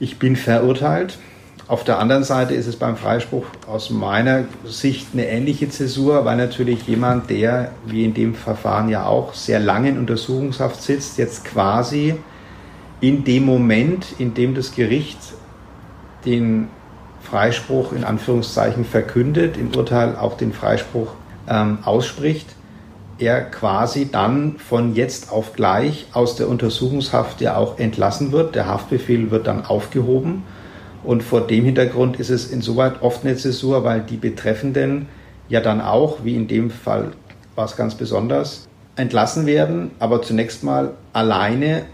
ich 0.00 0.18
bin 0.18 0.36
verurteilt. 0.36 1.18
Auf 1.68 1.84
der 1.84 1.98
anderen 1.98 2.24
Seite 2.24 2.54
ist 2.54 2.66
es 2.66 2.76
beim 2.76 2.96
Freispruch 2.96 3.46
aus 3.66 3.90
meiner 3.90 4.44
Sicht 4.64 5.08
eine 5.12 5.26
ähnliche 5.26 5.68
Zäsur, 5.68 6.24
weil 6.24 6.36
natürlich 6.36 6.86
jemand, 6.86 7.30
der 7.30 7.70
wie 7.86 8.04
in 8.04 8.14
dem 8.14 8.34
Verfahren 8.34 8.88
ja 8.88 9.06
auch 9.06 9.32
sehr 9.32 9.60
lange 9.60 9.88
in 9.88 9.98
Untersuchungshaft 9.98 10.82
sitzt, 10.82 11.18
jetzt 11.18 11.44
quasi 11.44 12.16
in 13.00 13.24
dem 13.24 13.46
Moment, 13.46 14.06
in 14.18 14.34
dem 14.34 14.54
das 14.54 14.74
Gericht 14.74 15.18
den 16.24 16.68
Freispruch 17.22 17.92
in 17.92 18.04
Anführungszeichen 18.04 18.84
verkündet, 18.84 19.56
im 19.56 19.74
Urteil 19.74 20.16
auch 20.16 20.36
den 20.36 20.52
Freispruch 20.52 21.14
ähm, 21.48 21.78
ausspricht, 21.84 22.46
er 23.22 23.42
quasi 23.42 24.10
dann 24.10 24.56
von 24.58 24.94
jetzt 24.94 25.30
auf 25.30 25.52
gleich 25.52 26.06
aus 26.12 26.36
der 26.36 26.48
Untersuchungshaft 26.48 27.40
ja 27.40 27.56
auch 27.56 27.78
entlassen 27.78 28.32
wird. 28.32 28.54
Der 28.54 28.66
Haftbefehl 28.66 29.30
wird 29.30 29.46
dann 29.46 29.64
aufgehoben 29.64 30.42
und 31.04 31.22
vor 31.22 31.40
dem 31.46 31.64
Hintergrund 31.64 32.18
ist 32.18 32.30
es 32.30 32.50
insoweit 32.50 33.00
oft 33.00 33.24
eine 33.24 33.36
Zäsur, 33.36 33.84
weil 33.84 34.00
die 34.00 34.16
Betreffenden 34.16 35.06
ja 35.48 35.60
dann 35.60 35.80
auch, 35.80 36.24
wie 36.24 36.34
in 36.34 36.48
dem 36.48 36.70
Fall 36.70 37.12
war 37.54 37.64
es 37.64 37.76
ganz 37.76 37.94
besonders, 37.94 38.66
entlassen 38.96 39.46
werden, 39.46 39.92
aber 39.98 40.22
zunächst 40.22 40.64
mal 40.64 40.90
alleine 41.12 41.84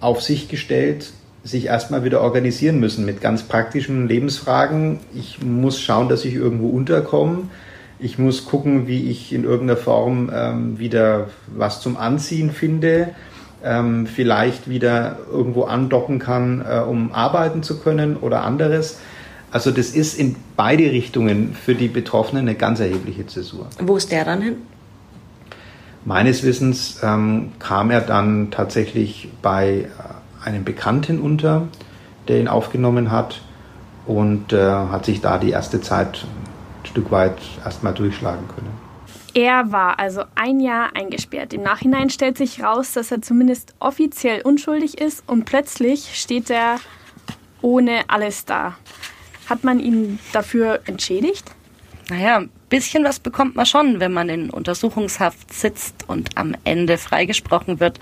auf 0.00 0.22
sich 0.22 0.48
gestellt 0.48 1.12
sich 1.46 1.66
erstmal 1.66 2.04
wieder 2.04 2.20
organisieren 2.22 2.80
müssen 2.80 3.04
mit 3.04 3.20
ganz 3.20 3.44
praktischen 3.44 4.08
Lebensfragen. 4.08 4.98
Ich 5.14 5.40
muss 5.42 5.80
schauen, 5.80 6.08
dass 6.08 6.24
ich 6.24 6.34
irgendwo 6.34 6.68
unterkomme. 6.68 7.44
Ich 7.98 8.18
muss 8.18 8.44
gucken, 8.44 8.86
wie 8.86 9.10
ich 9.10 9.32
in 9.32 9.44
irgendeiner 9.44 9.78
Form 9.78 10.30
ähm, 10.34 10.78
wieder 10.78 11.28
was 11.46 11.80
zum 11.80 11.96
Anziehen 11.96 12.50
finde 12.50 13.14
ähm, 13.66 14.06
vielleicht 14.06 14.68
wieder 14.68 15.18
irgendwo 15.30 15.64
andocken 15.64 16.18
kann, 16.18 16.64
äh, 16.66 16.78
um 16.78 17.12
arbeiten 17.12 17.62
zu 17.62 17.80
können 17.80 18.16
oder 18.16 18.42
anderes. 18.44 18.98
Also 19.50 19.70
das 19.70 19.90
ist 19.90 20.18
in 20.18 20.36
beide 20.56 20.84
Richtungen 20.84 21.54
für 21.54 21.74
die 21.74 21.88
Betroffenen 21.88 22.42
eine 22.42 22.54
ganz 22.54 22.80
erhebliche 22.80 23.26
Zäsur. 23.26 23.66
Wo 23.80 23.96
ist 23.96 24.12
der 24.12 24.24
dann 24.24 24.42
hin? 24.42 24.56
Meines 26.04 26.44
Wissens 26.44 27.00
ähm, 27.02 27.52
kam 27.58 27.90
er 27.90 28.00
dann 28.00 28.50
tatsächlich 28.50 29.28
bei 29.42 29.88
äh, 29.88 30.46
einem 30.46 30.64
Bekannten 30.64 31.20
unter, 31.20 31.66
der 32.28 32.38
ihn 32.38 32.48
aufgenommen 32.48 33.10
hat 33.10 33.40
und 34.06 34.52
äh, 34.52 34.70
hat 34.70 35.04
sich 35.04 35.20
da 35.20 35.38
die 35.38 35.50
erste 35.50 35.80
Zeit 35.80 36.24
Stück 36.96 37.10
weit 37.10 37.36
erstmal 37.62 37.92
durchschlagen 37.92 38.48
können. 38.48 38.72
Er 39.34 39.70
war 39.70 39.98
also 39.98 40.22
ein 40.34 40.60
Jahr 40.60 40.96
eingesperrt. 40.96 41.52
Im 41.52 41.62
Nachhinein 41.62 42.08
stellt 42.08 42.38
sich 42.38 42.62
raus, 42.62 42.92
dass 42.92 43.10
er 43.10 43.20
zumindest 43.20 43.74
offiziell 43.80 44.40
unschuldig 44.40 44.98
ist 44.98 45.22
und 45.26 45.44
plötzlich 45.44 46.18
steht 46.18 46.48
er 46.48 46.80
ohne 47.60 48.04
alles 48.08 48.46
da. 48.46 48.78
Hat 49.46 49.62
man 49.62 49.78
ihn 49.78 50.18
dafür 50.32 50.80
entschädigt? 50.86 51.44
Naja, 52.08 52.38
ein 52.38 52.50
bisschen 52.70 53.04
was 53.04 53.20
bekommt 53.20 53.56
man 53.56 53.66
schon, 53.66 54.00
wenn 54.00 54.14
man 54.14 54.30
in 54.30 54.48
Untersuchungshaft 54.48 55.52
sitzt 55.52 56.08
und 56.08 56.38
am 56.38 56.54
Ende 56.64 56.96
freigesprochen 56.96 57.78
wird. 57.78 58.00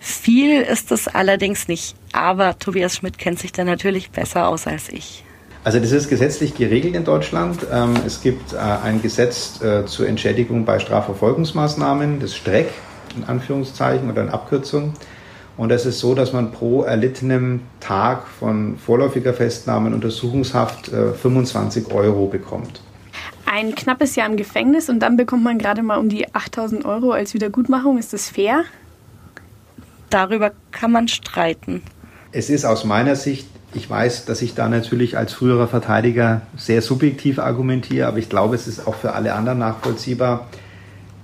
Viel 0.00 0.62
ist 0.62 0.90
es 0.90 1.06
allerdings 1.06 1.68
nicht, 1.68 1.94
aber 2.12 2.58
Tobias 2.58 2.96
Schmidt 2.96 3.16
kennt 3.16 3.38
sich 3.38 3.52
da 3.52 3.62
natürlich 3.62 4.10
besser 4.10 4.48
aus 4.48 4.66
als 4.66 4.88
ich. 4.88 5.22
Also 5.64 5.80
das 5.80 5.92
ist 5.92 6.08
gesetzlich 6.08 6.54
geregelt 6.54 6.94
in 6.94 7.04
Deutschland. 7.04 7.66
Ähm, 7.70 7.94
es 8.06 8.20
gibt 8.20 8.52
äh, 8.52 8.56
ein 8.56 9.02
Gesetz 9.02 9.60
äh, 9.60 9.84
zur 9.86 10.08
Entschädigung 10.08 10.64
bei 10.64 10.78
Strafverfolgungsmaßnahmen, 10.78 12.20
das 12.20 12.36
STREC 12.36 12.68
in 13.16 13.24
Anführungszeichen 13.24 14.10
oder 14.10 14.22
in 14.22 14.28
Abkürzung. 14.28 14.94
Und 15.56 15.72
es 15.72 15.84
ist 15.86 15.98
so, 15.98 16.14
dass 16.14 16.32
man 16.32 16.52
pro 16.52 16.84
erlittenem 16.84 17.62
Tag 17.80 18.28
von 18.28 18.78
vorläufiger 18.78 19.34
Festnahme 19.34 19.88
und 19.88 19.94
Untersuchungshaft 19.94 20.86
25 20.86 21.88
äh, 21.88 21.92
Euro 21.92 22.26
bekommt. 22.26 22.80
Ein 23.44 23.74
knappes 23.74 24.14
Jahr 24.14 24.28
im 24.28 24.36
Gefängnis 24.36 24.88
und 24.88 25.00
dann 25.00 25.16
bekommt 25.16 25.42
man 25.42 25.58
gerade 25.58 25.82
mal 25.82 25.96
um 25.96 26.08
die 26.08 26.32
8000 26.32 26.84
Euro 26.84 27.10
als 27.10 27.34
Wiedergutmachung. 27.34 27.98
Ist 27.98 28.12
das 28.12 28.28
fair? 28.28 28.62
Darüber 30.10 30.52
kann 30.70 30.92
man 30.92 31.08
streiten. 31.08 31.82
Es 32.30 32.50
ist 32.50 32.64
aus 32.64 32.84
meiner 32.84 33.16
Sicht 33.16 33.48
Ich 33.74 33.88
weiß, 33.88 34.24
dass 34.24 34.40
ich 34.40 34.54
da 34.54 34.68
natürlich 34.68 35.18
als 35.18 35.34
früherer 35.34 35.68
Verteidiger 35.68 36.42
sehr 36.56 36.80
subjektiv 36.80 37.38
argumentiere, 37.38 38.06
aber 38.06 38.18
ich 38.18 38.30
glaube, 38.30 38.54
es 38.54 38.66
ist 38.66 38.86
auch 38.86 38.94
für 38.94 39.12
alle 39.12 39.34
anderen 39.34 39.58
nachvollziehbar. 39.58 40.48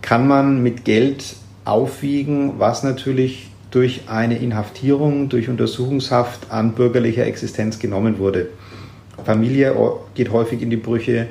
Kann 0.02 0.28
man 0.28 0.62
mit 0.62 0.84
Geld 0.84 1.36
aufwiegen, 1.64 2.58
was 2.58 2.82
natürlich 2.82 3.50
durch 3.70 4.02
eine 4.08 4.36
Inhaftierung, 4.38 5.30
durch 5.30 5.48
Untersuchungshaft 5.48 6.50
an 6.50 6.72
bürgerlicher 6.72 7.24
Existenz 7.24 7.78
genommen 7.78 8.18
wurde? 8.18 8.48
Familie 9.24 9.74
geht 10.14 10.30
häufig 10.30 10.60
in 10.60 10.68
die 10.68 10.76
Brüche, 10.76 11.28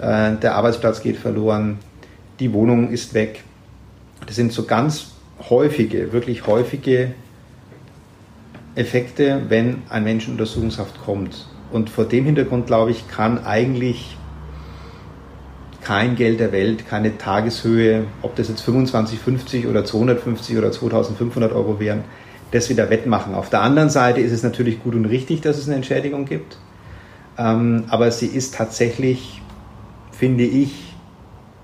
äh, 0.00 0.32
der 0.34 0.56
Arbeitsplatz 0.56 1.00
geht 1.00 1.16
verloren, 1.16 1.78
die 2.40 2.52
Wohnung 2.52 2.90
ist 2.90 3.14
weg. 3.14 3.44
Das 4.26 4.34
sind 4.34 4.52
so 4.52 4.64
ganz 4.64 5.12
häufige, 5.48 6.12
wirklich 6.12 6.46
häufige 6.46 7.12
Effekte, 8.76 9.42
wenn 9.48 9.82
ein 9.88 10.04
Mensch 10.04 10.26
in 10.26 10.32
Untersuchungshaft 10.32 11.02
kommt. 11.04 11.48
Und 11.72 11.90
vor 11.90 12.04
dem 12.04 12.26
Hintergrund, 12.26 12.66
glaube 12.66 12.92
ich, 12.92 13.08
kann 13.08 13.44
eigentlich 13.44 14.16
kein 15.82 16.16
Geld 16.16 16.40
der 16.40 16.52
Welt, 16.52 16.88
keine 16.88 17.16
Tageshöhe, 17.16 18.04
ob 18.22 18.36
das 18.36 18.48
jetzt 18.48 18.62
25, 18.62 19.18
50 19.18 19.66
oder 19.66 19.84
250 19.84 20.58
oder 20.58 20.70
2500 20.70 21.52
Euro 21.52 21.80
wären, 21.80 22.04
das 22.50 22.68
wieder 22.68 22.90
wettmachen. 22.90 23.34
Auf 23.34 23.50
der 23.50 23.62
anderen 23.62 23.88
Seite 23.88 24.20
ist 24.20 24.32
es 24.32 24.42
natürlich 24.42 24.82
gut 24.82 24.94
und 24.94 25.06
richtig, 25.06 25.40
dass 25.40 25.58
es 25.58 25.66
eine 25.66 25.76
Entschädigung 25.76 26.24
gibt. 26.24 26.58
Ähm, 27.38 27.84
aber 27.88 28.10
sie 28.10 28.26
ist 28.26 28.54
tatsächlich, 28.54 29.40
finde 30.12 30.44
ich, 30.44 30.94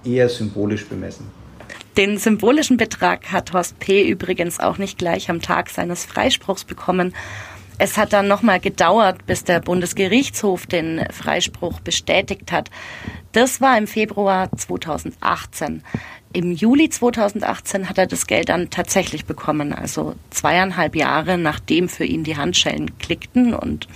eher 0.04 0.28
symbolisch 0.28 0.86
bemessen. 0.88 1.41
Den 1.98 2.16
symbolischen 2.16 2.78
Betrag 2.78 3.32
hat 3.32 3.52
Horst 3.52 3.78
P. 3.78 4.08
übrigens 4.08 4.60
auch 4.60 4.78
nicht 4.78 4.96
gleich 4.96 5.28
am 5.28 5.42
Tag 5.42 5.68
seines 5.68 6.06
Freispruchs 6.06 6.64
bekommen. 6.64 7.14
Es 7.76 7.98
hat 7.98 8.14
dann 8.14 8.28
nochmal 8.28 8.60
gedauert, 8.60 9.26
bis 9.26 9.44
der 9.44 9.60
Bundesgerichtshof 9.60 10.66
den 10.66 11.04
Freispruch 11.10 11.80
bestätigt 11.80 12.50
hat. 12.50 12.70
Das 13.32 13.60
war 13.60 13.76
im 13.76 13.86
Februar 13.86 14.50
2018. 14.56 15.82
Im 16.32 16.52
Juli 16.52 16.88
2018 16.88 17.90
hat 17.90 17.98
er 17.98 18.06
das 18.06 18.26
Geld 18.26 18.48
dann 18.48 18.70
tatsächlich 18.70 19.26
bekommen, 19.26 19.74
also 19.74 20.14
zweieinhalb 20.30 20.96
Jahre 20.96 21.36
nachdem 21.36 21.90
für 21.90 22.06
ihn 22.06 22.24
die 22.24 22.38
Handschellen 22.38 22.96
klickten 22.98 23.52
und 23.52 23.86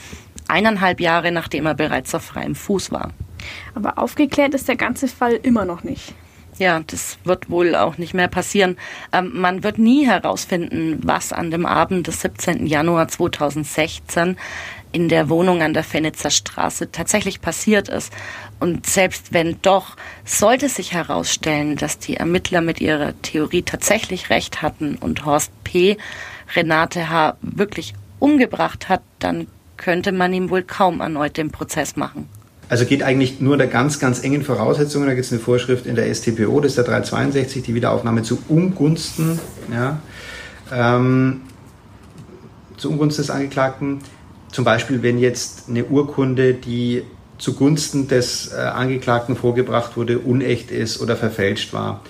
eineinhalb 0.49 1.01
Jahre 1.01 1.33
nachdem 1.33 1.65
er 1.65 1.75
bereits 1.75 2.15
auf 2.15 2.25
freiem 2.25 2.55
Fuß 2.55 2.93
war. 2.93 3.13
Aber 3.75 3.99
aufgeklärt 3.99 4.53
ist 4.53 4.69
der 4.69 4.77
ganze 4.77 5.09
Fall 5.09 5.33
immer 5.43 5.65
noch 5.65 5.83
nicht. 5.83 6.15
Ja, 6.59 6.81
das 6.87 7.19
wird 7.25 7.51
wohl 7.51 7.75
auch 7.75 7.99
nicht 7.99 8.15
mehr 8.15 8.29
passieren. 8.29 8.79
Ähm, 9.13 9.33
man 9.35 9.63
wird 9.63 9.79
nie 9.79 10.07
herausfinden, 10.07 11.01
was 11.03 11.33
an 11.33 11.51
dem 11.51 11.67
Abend 11.67 12.07
des 12.07 12.23
17. 12.23 12.67
Januar 12.67 13.09
2016 13.09 14.39
in 14.93 15.11
der 15.11 15.29
Wohnung 15.29 15.61
an 15.61 15.75
der 15.75 15.85
Fenitzer 15.85 16.31
Straße 16.31 16.91
tatsächlich 16.91 17.43
passiert 17.43 17.91
ist. 17.91 18.11
Und 18.59 18.87
selbst 18.87 19.35
wenn 19.35 19.61
doch, 19.61 19.97
sollte 20.25 20.71
sich 20.71 20.93
herausstellen, 20.95 21.77
dass 21.77 21.99
die 21.99 22.17
Ermittler 22.17 22.63
mit 22.63 22.81
ihrer 22.81 23.21
Theorie 23.21 23.63
tatsächlich 23.63 24.31
recht 24.31 24.63
hatten 24.63 24.97
und 24.97 25.27
Horst 25.27 25.53
P. 25.65 25.99
Renate 26.55 27.11
H. 27.11 27.37
wirklich 27.43 27.93
umgebracht 28.19 28.89
hat, 28.89 29.03
dann 29.19 29.49
könnte 29.77 30.13
man 30.13 30.33
ihm 30.33 30.49
wohl 30.49 30.63
kaum 30.63 31.01
erneut 31.01 31.37
den 31.37 31.51
Prozess 31.51 31.97
machen. 31.97 32.31
Also 32.69 32.85
geht 32.85 33.03
eigentlich 33.03 33.41
nur 33.41 33.57
der 33.57 33.69
ganz, 33.69 34.01
ganz 34.01 34.25
engen 34.25 34.43
Voraussetzungen. 34.43 35.07
Da 35.07 35.15
gibt 35.15 35.27
es 35.27 35.33
eine 35.33 35.41
Vorschrift 35.41 35.87
in 35.87 35.95
der 35.95 36.13
StPO, 36.13 36.61
das 36.61 36.73
ist 36.73 36.79
der 36.79 36.85
362, 36.85 37.63
die 37.63 37.75
Wiederaufnahme 37.75 38.23
zu 38.23 38.39
Ungunsten, 38.49 39.39
ja, 39.73 40.01
ähm, 40.73 41.43
zu 42.77 42.91
Ungunsten 42.91 43.23
des 43.23 43.31
Angeklagten. 43.31 44.01
Zum 44.51 44.65
Beispiel, 44.65 45.03
wenn 45.03 45.19
jetzt 45.19 45.69
eine 45.69 45.85
Urkunde, 45.85 46.55
die 46.55 47.03
zugunsten 47.39 48.09
des 48.09 48.53
äh, 48.53 48.57
Angeklagten 48.57 49.37
vorgebracht 49.37 49.97
wurde, 49.97 50.19
unecht 50.19 50.71
ist 50.71 51.01
oder 51.01 51.17
verfälscht 51.17 51.73
war. 51.73 52.01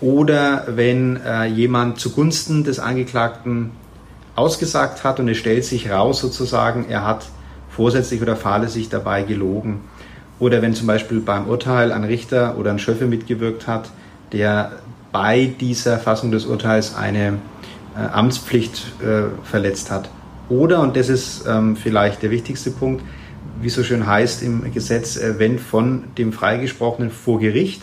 Oder 0.00 0.64
wenn 0.68 1.20
äh, 1.24 1.46
jemand 1.46 2.00
zugunsten 2.00 2.64
des 2.64 2.80
Angeklagten 2.80 3.70
ausgesagt 4.34 5.04
hat 5.04 5.20
und 5.20 5.28
es 5.28 5.36
stellt 5.36 5.64
sich 5.64 5.90
raus 5.90 6.20
sozusagen, 6.20 6.86
er 6.88 7.06
hat 7.06 7.26
vorsätzlich 7.70 8.20
oder 8.20 8.36
fahrlässig 8.36 8.88
dabei 8.88 9.22
gelogen. 9.22 9.80
Oder 10.42 10.60
wenn 10.60 10.74
zum 10.74 10.88
Beispiel 10.88 11.20
beim 11.20 11.46
Urteil 11.46 11.92
ein 11.92 12.02
Richter 12.02 12.58
oder 12.58 12.72
ein 12.72 12.80
Schöffe 12.80 13.06
mitgewirkt 13.06 13.68
hat, 13.68 13.90
der 14.32 14.72
bei 15.12 15.54
dieser 15.60 15.98
Fassung 16.00 16.32
des 16.32 16.46
Urteils 16.46 16.96
eine 16.96 17.38
äh, 17.94 18.00
Amtspflicht 18.00 18.82
äh, 19.00 19.26
verletzt 19.44 19.92
hat. 19.92 20.10
Oder, 20.48 20.80
und 20.80 20.96
das 20.96 21.08
ist 21.08 21.44
ähm, 21.46 21.76
vielleicht 21.76 22.24
der 22.24 22.32
wichtigste 22.32 22.72
Punkt, 22.72 23.04
wie 23.60 23.68
so 23.68 23.84
schön 23.84 24.04
heißt 24.04 24.42
im 24.42 24.72
Gesetz, 24.74 25.16
äh, 25.16 25.38
wenn 25.38 25.60
von 25.60 26.06
dem 26.18 26.32
Freigesprochenen 26.32 27.12
vor 27.12 27.38
Gericht 27.38 27.82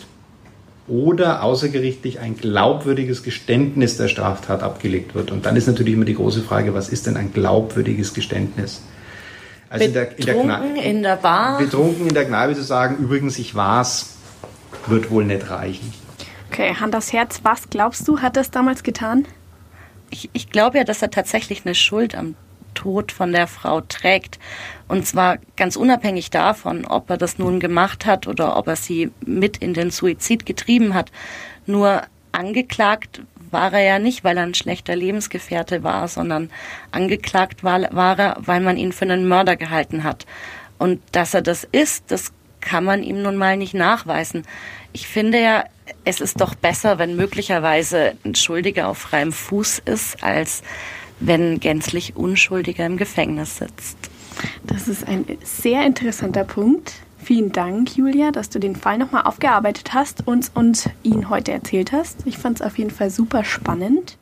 oder 0.86 1.42
außergerichtlich 1.42 2.20
ein 2.20 2.36
glaubwürdiges 2.36 3.22
Geständnis 3.22 3.96
der 3.96 4.08
Straftat 4.08 4.62
abgelegt 4.62 5.14
wird. 5.14 5.30
Und 5.30 5.46
dann 5.46 5.56
ist 5.56 5.66
natürlich 5.66 5.94
immer 5.94 6.04
die 6.04 6.14
große 6.14 6.42
Frage, 6.42 6.74
was 6.74 6.90
ist 6.90 7.06
denn 7.06 7.16
ein 7.16 7.32
glaubwürdiges 7.32 8.12
Geständnis? 8.12 8.82
Also 9.70 9.84
in 9.84 9.92
der, 9.92 10.18
in 10.18 10.26
der, 10.26 10.34
Kneipe, 10.34 10.80
in 10.80 11.02
der 11.02 11.16
Bar. 11.16 11.58
Betrunken 11.58 12.08
in 12.08 12.14
der 12.14 12.26
Kneipe 12.26 12.54
zu 12.56 12.64
sagen, 12.64 12.96
übrigens, 12.96 13.38
ich 13.38 13.54
war's, 13.54 14.16
wird 14.86 15.10
wohl 15.10 15.24
nicht 15.24 15.48
reichen. 15.48 15.94
Okay, 16.50 16.74
Hand 16.74 16.96
aufs 16.96 17.12
Herz, 17.12 17.40
was 17.44 17.70
glaubst 17.70 18.06
du, 18.08 18.20
hat 18.20 18.36
das 18.36 18.50
damals 18.50 18.82
getan? 18.82 19.26
Ich, 20.10 20.28
ich 20.32 20.50
glaube 20.50 20.78
ja, 20.78 20.84
dass 20.84 21.02
er 21.02 21.10
tatsächlich 21.12 21.64
eine 21.64 21.76
Schuld 21.76 22.16
am 22.16 22.34
Tod 22.74 23.12
von 23.12 23.32
der 23.32 23.46
Frau 23.46 23.80
trägt. 23.80 24.40
Und 24.88 25.06
zwar 25.06 25.38
ganz 25.56 25.76
unabhängig 25.76 26.30
davon, 26.30 26.84
ob 26.84 27.08
er 27.08 27.16
das 27.16 27.38
nun 27.38 27.60
gemacht 27.60 28.06
hat 28.06 28.26
oder 28.26 28.56
ob 28.56 28.66
er 28.66 28.76
sie 28.76 29.12
mit 29.24 29.58
in 29.58 29.72
den 29.72 29.90
Suizid 29.92 30.46
getrieben 30.46 30.94
hat. 30.94 31.12
Nur 31.66 32.02
angeklagt 32.32 33.22
war 33.50 33.72
er 33.72 33.82
ja 33.82 33.98
nicht, 33.98 34.24
weil 34.24 34.36
er 34.36 34.44
ein 34.44 34.54
schlechter 34.54 34.96
Lebensgefährte 34.96 35.82
war, 35.82 36.08
sondern 36.08 36.50
angeklagt 36.90 37.64
war, 37.64 37.94
war 37.94 38.18
er, 38.18 38.36
weil 38.40 38.60
man 38.60 38.76
ihn 38.76 38.92
für 38.92 39.04
einen 39.04 39.28
Mörder 39.28 39.56
gehalten 39.56 40.04
hat. 40.04 40.26
Und 40.78 41.00
dass 41.12 41.34
er 41.34 41.42
das 41.42 41.64
ist, 41.64 42.10
das 42.10 42.32
kann 42.60 42.84
man 42.84 43.02
ihm 43.02 43.22
nun 43.22 43.36
mal 43.36 43.56
nicht 43.56 43.74
nachweisen. 43.74 44.46
Ich 44.92 45.06
finde 45.06 45.40
ja, 45.40 45.64
es 46.04 46.20
ist 46.20 46.40
doch 46.40 46.54
besser, 46.54 46.98
wenn 46.98 47.16
möglicherweise 47.16 48.16
ein 48.24 48.34
Schuldiger 48.34 48.88
auf 48.88 48.98
freiem 48.98 49.32
Fuß 49.32 49.80
ist, 49.84 50.22
als 50.22 50.62
wenn 51.20 51.60
gänzlich 51.60 52.16
Unschuldiger 52.16 52.86
im 52.86 52.96
Gefängnis 52.96 53.58
sitzt. 53.58 54.10
Das 54.66 54.88
ist 54.88 55.06
ein 55.06 55.24
sehr 55.42 55.84
interessanter 55.86 56.44
Punkt. 56.44 56.94
Vielen 57.22 57.52
Dank, 57.52 57.96
Julia, 57.96 58.30
dass 58.30 58.48
du 58.48 58.58
den 58.58 58.76
Fall 58.76 58.98
nochmal 58.98 59.22
aufgearbeitet 59.24 59.92
hast 59.92 60.26
und 60.26 60.50
uns 60.54 60.88
ihn 61.02 61.28
heute 61.28 61.52
erzählt 61.52 61.92
hast. 61.92 62.26
Ich 62.26 62.38
fand 62.38 62.60
es 62.60 62.66
auf 62.66 62.78
jeden 62.78 62.90
Fall 62.90 63.10
super 63.10 63.44
spannend. 63.44 64.16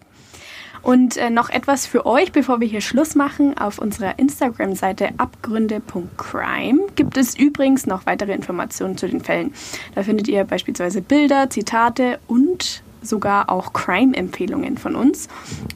Und 0.83 1.17
äh, 1.17 1.31
noch 1.31 1.51
etwas 1.51 1.87
für 1.87 2.07
euch, 2.07 2.33
bevor 2.33 2.61
wir 2.61 2.69
hier 2.69 2.81
Schluss 2.81 3.15
machen. 3.15 3.57
Auf 3.59 3.79
unserer 3.79 4.19
Instagram-Seite 4.19 5.11
abgründe.crime 5.17 6.87
gibt 6.95 7.17
es 7.17 7.39
übrigens 7.39 7.87
noch 7.87 8.07
weitere 8.07 8.33
Informationen 8.33 8.97
zu 8.97 9.09
den 9.09 9.21
Fällen. 9.21 9.53
Da 9.95 10.03
findet 10.03 10.29
ihr 10.29 10.45
beispielsweise 10.45 11.03
Bilder, 11.03 11.51
Zitate 11.51 12.19
und 12.27 12.83
sogar 13.03 13.51
auch 13.51 13.73
Crime-Empfehlungen 13.73 14.79
von 14.79 14.95
uns. 14.95 15.29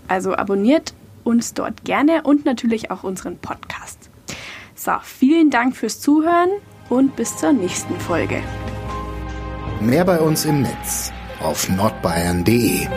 Also 0.09 0.35
abonniert 0.35 0.95
uns 1.25 1.55
dort 1.55 1.85
gerne 1.85 2.23
und 2.23 2.45
natürlich 2.45 2.91
auch 2.91 3.05
unseren 3.05 3.39
Podcast. 3.39 4.02
So, 4.85 4.95
vielen 5.05 5.51
Dank 5.51 5.77
fürs 5.77 6.01
Zuhören 6.01 6.51
und 6.89 7.15
bis 7.15 7.37
zur 7.37 7.53
nächsten 7.53 7.95
Folge. 8.01 8.43
Mehr 9.81 10.05
bei 10.05 10.19
uns 10.19 10.45
im 10.45 10.63
Netz 10.63 11.13
auf 11.41 11.69
nordbayern.de 11.69 12.89